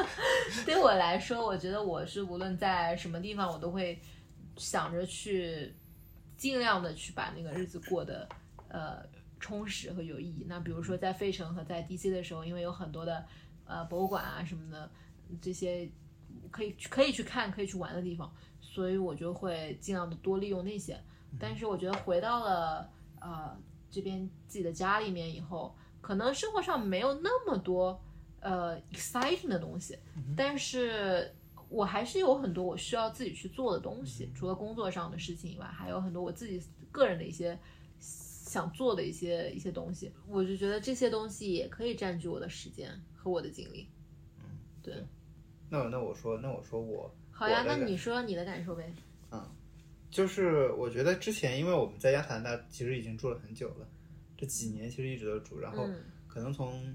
[0.68, 3.99] 对我来说，我觉得我是无论在什么地方，我都会
[4.56, 5.73] 想着去
[6.38, 8.30] 尽量的去把那个日子过得
[8.68, 9.03] 呃
[9.40, 10.45] 充实和有意义。
[10.48, 13.26] 那比如说在费城和在 DC 的时候，因为有很多的
[13.65, 14.91] 呃博物馆啊什么的
[15.41, 15.90] 这些。
[16.51, 20.99] 可以可以去看，可以去玩的地方，所以我就会尽量的多利用那些。
[21.39, 22.89] 但是我觉得回到了
[23.19, 23.55] 呃
[23.91, 28.01] 这边自己的家里面以后，可能生活上没有那么多
[28.39, 29.97] 呃 exciting 的东西，
[30.35, 31.31] 但是
[31.69, 34.31] 我还是有很多我需要自己去做的东西。
[34.34, 36.61] 除了工作上的事情以外，还有很多我自己
[36.91, 37.57] 个人的一些
[37.99, 40.11] 想做的一些一些东西。
[40.27, 43.88] 我就觉得这些东西也可以占据我的时间和我的精力。
[44.39, 44.45] 嗯，
[44.81, 45.05] 对。
[45.69, 48.91] 那那我说那我说我好呀，那你说你的感受呗。
[49.31, 49.47] 嗯，
[50.09, 53.87] 就是我觉得之前因为我们在亚特兰大其实已经住了很久了，
[54.35, 55.87] 这几年其实一直都住，然后
[56.27, 56.93] 可能从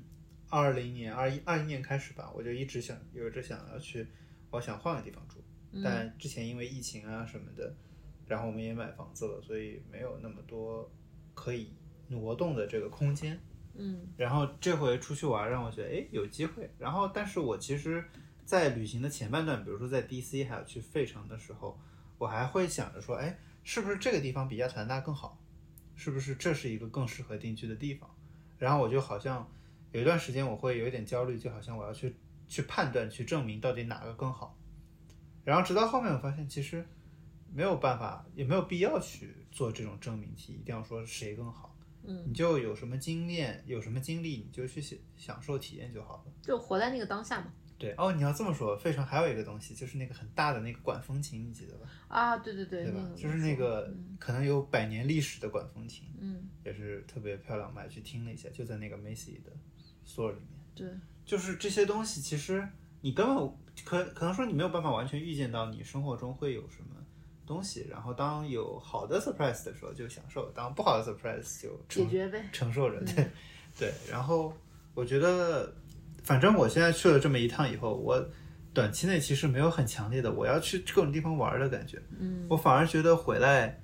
[0.50, 4.06] 二零年二一二一年开始吧，我就一直想有着想要去，
[4.50, 5.42] 我想换个地方住，
[5.82, 7.74] 但之前因为疫情啊什么的，
[8.26, 10.90] 然后我们也买房子了，所以没有那么多
[11.32, 11.72] 可以
[12.08, 13.40] 挪动的这个空间。
[13.76, 18.04] 嗯，然后这回出去玩让我觉得哎有机会，然后但是我其实。
[18.44, 21.78] 在旅行的前半段，比如说在 DC 还有去费城的时候，
[22.18, 25.38] 我还会想着说，哎，是不是这个地方比亚特兰大更好？
[25.96, 28.08] 是不是这是一个更适合定居的地方？
[28.58, 29.48] 然后我就好像
[29.92, 32.16] 有一段时间我会有一点焦虑，就好像我要去
[32.48, 34.58] 去判断、去证明到底哪个更好。
[35.44, 36.86] 然后直到后面我发现，其实
[37.52, 41.76] 没有办法，也没有必要去做这种证明题，一定要说谁更好。
[42.02, 47.52] 嗯，你就有什么经验、有什么经历，你就去享享受体验就好了，就活在那个当下嘛。
[47.84, 51.86] 对哦，你要这么说，费城还有一个东西，就是那个很大的那个管风琴，你记得吧？
[52.08, 53.00] 啊，对对对，对吧？
[53.16, 59.52] 就是那个可能有百年历史的管风琴，嗯，也是特别漂亮，我还去听了一下，就在那个 Macy 的
[60.06, 60.48] store 里面。
[60.74, 60.88] 对，
[61.26, 62.66] 就是这些东西，其实
[63.00, 63.36] 你根本
[63.84, 66.96] 可可能说你没有办法完全预见到你生活中会有什么
[67.46, 72.98] 东西，然后当有好的 surprise 的时候就享受，当不好的 surprise 就解决呗，承受着。
[73.04, 73.28] 对
[73.78, 74.56] 对，然后
[74.94, 75.74] 我觉得。
[76.24, 78.28] 反正我现在去了这么一趟以后，我
[78.72, 82.02] 短期内其实没有很强烈的我要去各种地方玩的感觉。
[82.18, 83.80] 嗯，我反而觉得回来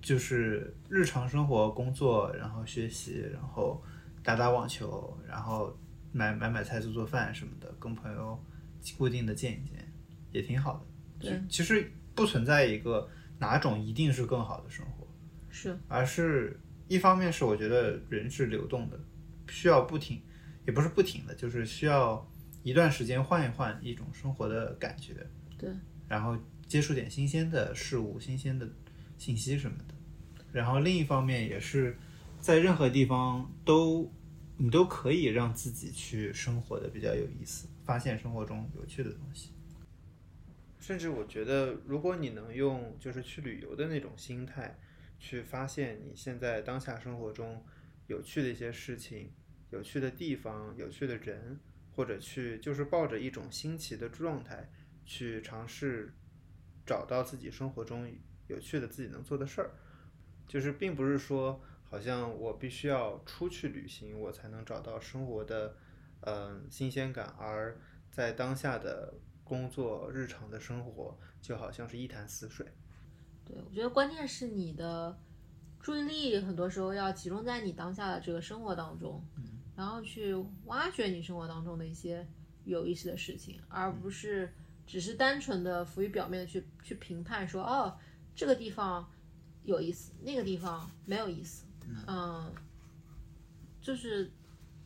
[0.00, 3.80] 就是日常生活、工作，然后学习，然后
[4.24, 5.78] 打打网球，然后
[6.10, 8.42] 买买买菜、做做饭什么的，跟朋友
[8.96, 9.92] 固定的见一见，
[10.32, 10.84] 也挺好
[11.20, 11.28] 的。
[11.28, 13.08] 对，其实不存在一个
[13.38, 15.06] 哪种一定是更好的生活，
[15.50, 16.58] 是，而是
[16.88, 18.98] 一方面是我觉得人是流动的，
[19.48, 20.20] 需要不停。
[20.66, 22.26] 也不是不停的，就是需要
[22.62, 25.14] 一段时间换一换一种生活的感觉，
[25.58, 25.70] 对，
[26.08, 28.68] 然后接触点新鲜的事物、新鲜的
[29.18, 29.94] 信息什么的。
[30.52, 31.96] 然后另一方面也是
[32.38, 34.12] 在任何地方都
[34.56, 39.50] 你都可以让自己去生活的比较有意思，发现生活中有趣的东西。
[40.78, 44.76] 甚至我觉得，如果你能用就是去旅游的那种心态，
[45.18, 47.64] 去发现你现在当下生活中
[48.08, 49.30] 有趣的一些事情、
[49.72, 51.58] 有趣的地方、有趣的人，
[51.96, 54.70] 或者去就是抱着一种新奇的状态
[55.04, 56.14] 去尝试
[56.86, 58.08] 找到自己生活中
[58.46, 59.70] 有趣的自己能做的事儿，
[60.46, 65.76] 就是并不是说好像我必须要出去旅行，我才能找到生活的
[66.20, 67.80] 嗯、呃新鲜感，而
[68.10, 72.66] 在当下的工作日常的生活就好像是一潭死水。
[73.44, 75.18] 对，我觉得关键是你的
[75.80, 79.24] 注意力很多时候要集中在你当下的这个生活当中，
[79.74, 80.34] 然后去
[80.66, 82.26] 挖掘你生活当中的一些
[82.64, 84.52] 有意思的事情，而不是
[84.86, 87.96] 只是单纯的浮于表面的去去评判说，哦，
[88.34, 89.08] 这个地方
[89.64, 91.64] 有意思，那个地方没有意思，
[92.06, 92.52] 嗯，
[93.80, 94.30] 就是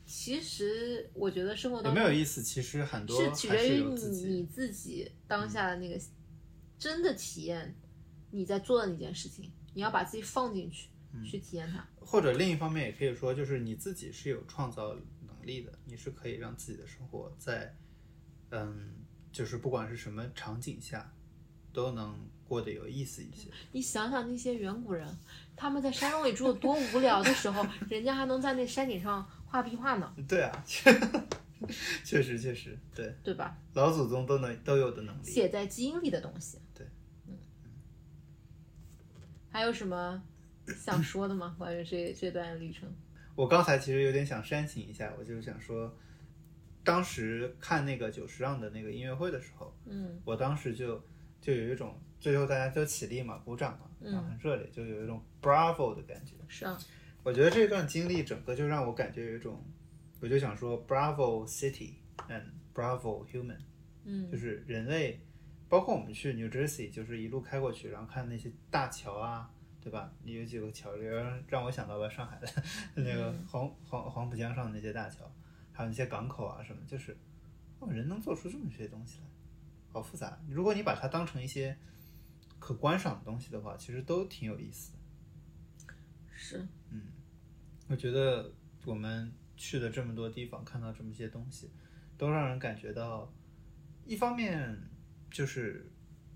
[0.04, 2.42] 其实我觉得生活当中没有意思？
[2.42, 6.00] 其实很多是取决于你自你自己当下的那个
[6.78, 7.74] 真的体验，
[8.30, 11.86] 你在做的那件事情，你要把自己放进去，嗯去体验它。
[12.00, 14.94] 或者另一方面也可以说，就是你自己是有创造
[15.26, 17.74] 能力的，你是可以让自己的生活在，
[18.50, 18.94] 嗯，
[19.32, 21.12] 就是不管是什么场景下，
[21.72, 23.48] 都能过得有意思一些。
[23.72, 25.06] 你想想那些远古人，
[25.56, 30.64] 他们在山洞里住得多无聊的时候，人家还能在那山顶上画壁画呢，对啊，
[32.04, 33.58] 确实确实，对，对吧？
[33.74, 35.24] 老祖宗都能都有的能力。
[35.24, 36.58] 写在基因里的东西。
[36.74, 36.86] 对，
[37.26, 37.36] 嗯。
[39.50, 40.22] 还有什么
[40.74, 41.54] 想说的吗？
[41.58, 42.88] 关于这这段旅程？
[43.34, 45.94] 我刚才其实有点想煽情一下，我就是想说，
[46.82, 51.02] 当时看那个久石让的那个音乐会的时候，嗯我当时就
[51.40, 56.34] 就有一种最后大家都起立嘛，鼓掌嘛，嗯然后很热烈，就有一种 bravo 的感觉。
[56.48, 56.78] 是啊，
[57.22, 59.62] 我觉得这段经历整个就让我感觉有一种，
[60.20, 61.94] 我就想说 bravo city
[62.28, 62.44] and
[62.74, 63.58] bravo human，
[64.04, 65.20] 嗯就是人类，
[65.68, 69.50] 包括我们去 New Jersey，就是一路开过去，然后看那些大桥啊，
[69.86, 70.12] 对吧？
[70.24, 72.48] 你有几个桥，让让我想到了上海的
[72.96, 75.32] 那个嗯黄黄黄浦江上的那些大桥，
[75.72, 77.16] 还有那些港口啊什么，就是
[77.78, 79.26] 哦，人能做出这么些东西来，
[79.92, 80.36] 好复杂。
[80.48, 81.78] 如果你把它当成一些
[82.58, 84.98] 可观赏的东西的话，其实都挺有意思的。
[86.34, 87.02] 是，嗯
[87.86, 88.52] 我觉得
[88.84, 91.70] 我们去了这么多地方，看到这么些东西，
[92.18, 93.32] 都让人感觉到，
[94.04, 94.76] 一方面
[95.30, 95.88] 就是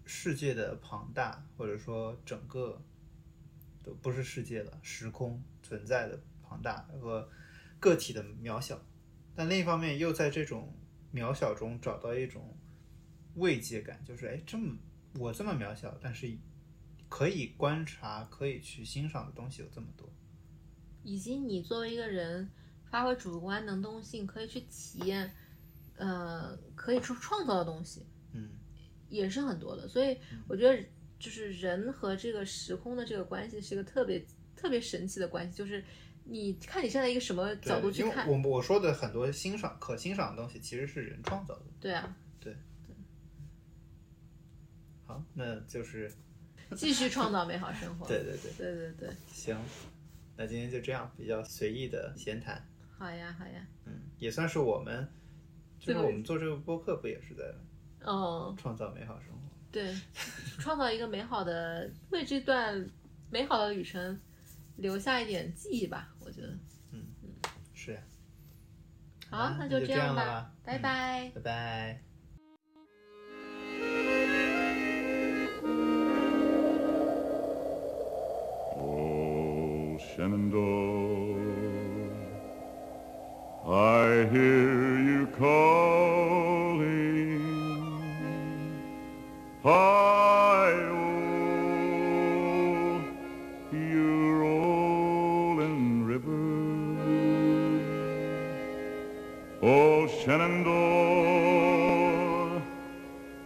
[0.04, 2.80] 世界的庞大，或者说整个
[3.90, 7.28] 都不是世界的，时空存在的庞大和
[7.80, 8.80] 个体的渺小，
[9.34, 10.72] 但另一方面又在这种
[11.12, 12.56] 渺小中找到一种
[13.34, 14.76] 慰藉感，就是哎，这么
[15.18, 16.32] 我这么渺小，但是
[17.08, 20.08] 可以观察、可以去欣赏的东西有这么多。
[21.02, 22.48] 以及你作为一个人
[22.90, 25.34] 发挥主观能动性，可以去体验，
[25.96, 28.50] 呃，可以去创造的东西，嗯，
[29.08, 29.88] 也是很多的。
[29.88, 30.86] 所以我觉得，
[31.20, 34.26] 就是人和这个时空的这个关系是一个特别
[34.56, 35.84] 特别神奇的关系，就是
[36.24, 41.66] 你看你站在一个什么角度去看，我我说的很多欣赏可欣赏的东西，其实是人创造的。
[41.78, 42.54] 对啊，对
[42.86, 42.94] 对
[45.06, 46.10] 好，那就是
[46.74, 48.06] 继续创造美好生活。
[48.08, 49.56] 对对对，对对对，行，
[50.36, 52.66] 那今天就这样，比较随意的闲谈，
[52.96, 55.06] 好呀好呀，嗯，也算是我们，
[55.78, 57.44] 就是我们做这个播客，不也是在
[58.04, 59.39] 哦，创造美好生活？
[59.72, 59.94] 对，
[60.58, 62.84] 创造一个美好的，为这段
[63.30, 64.20] 美好的旅程
[64.76, 66.48] 留下一点记忆吧，我觉得。
[66.92, 67.06] 嗯
[67.74, 68.00] 是呀，
[69.30, 71.32] 好，那就这样吧拜嗯拜。
[71.36, 72.02] 拜拜。
[78.76, 81.36] Oh, Shenandoah,
[83.66, 86.39] I hear you calling.
[89.70, 91.54] Hi, oh,
[93.70, 96.42] you rolling river.
[99.62, 100.72] Oh, Shenandoah,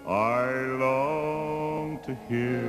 [0.09, 0.47] I
[0.85, 2.64] long to hear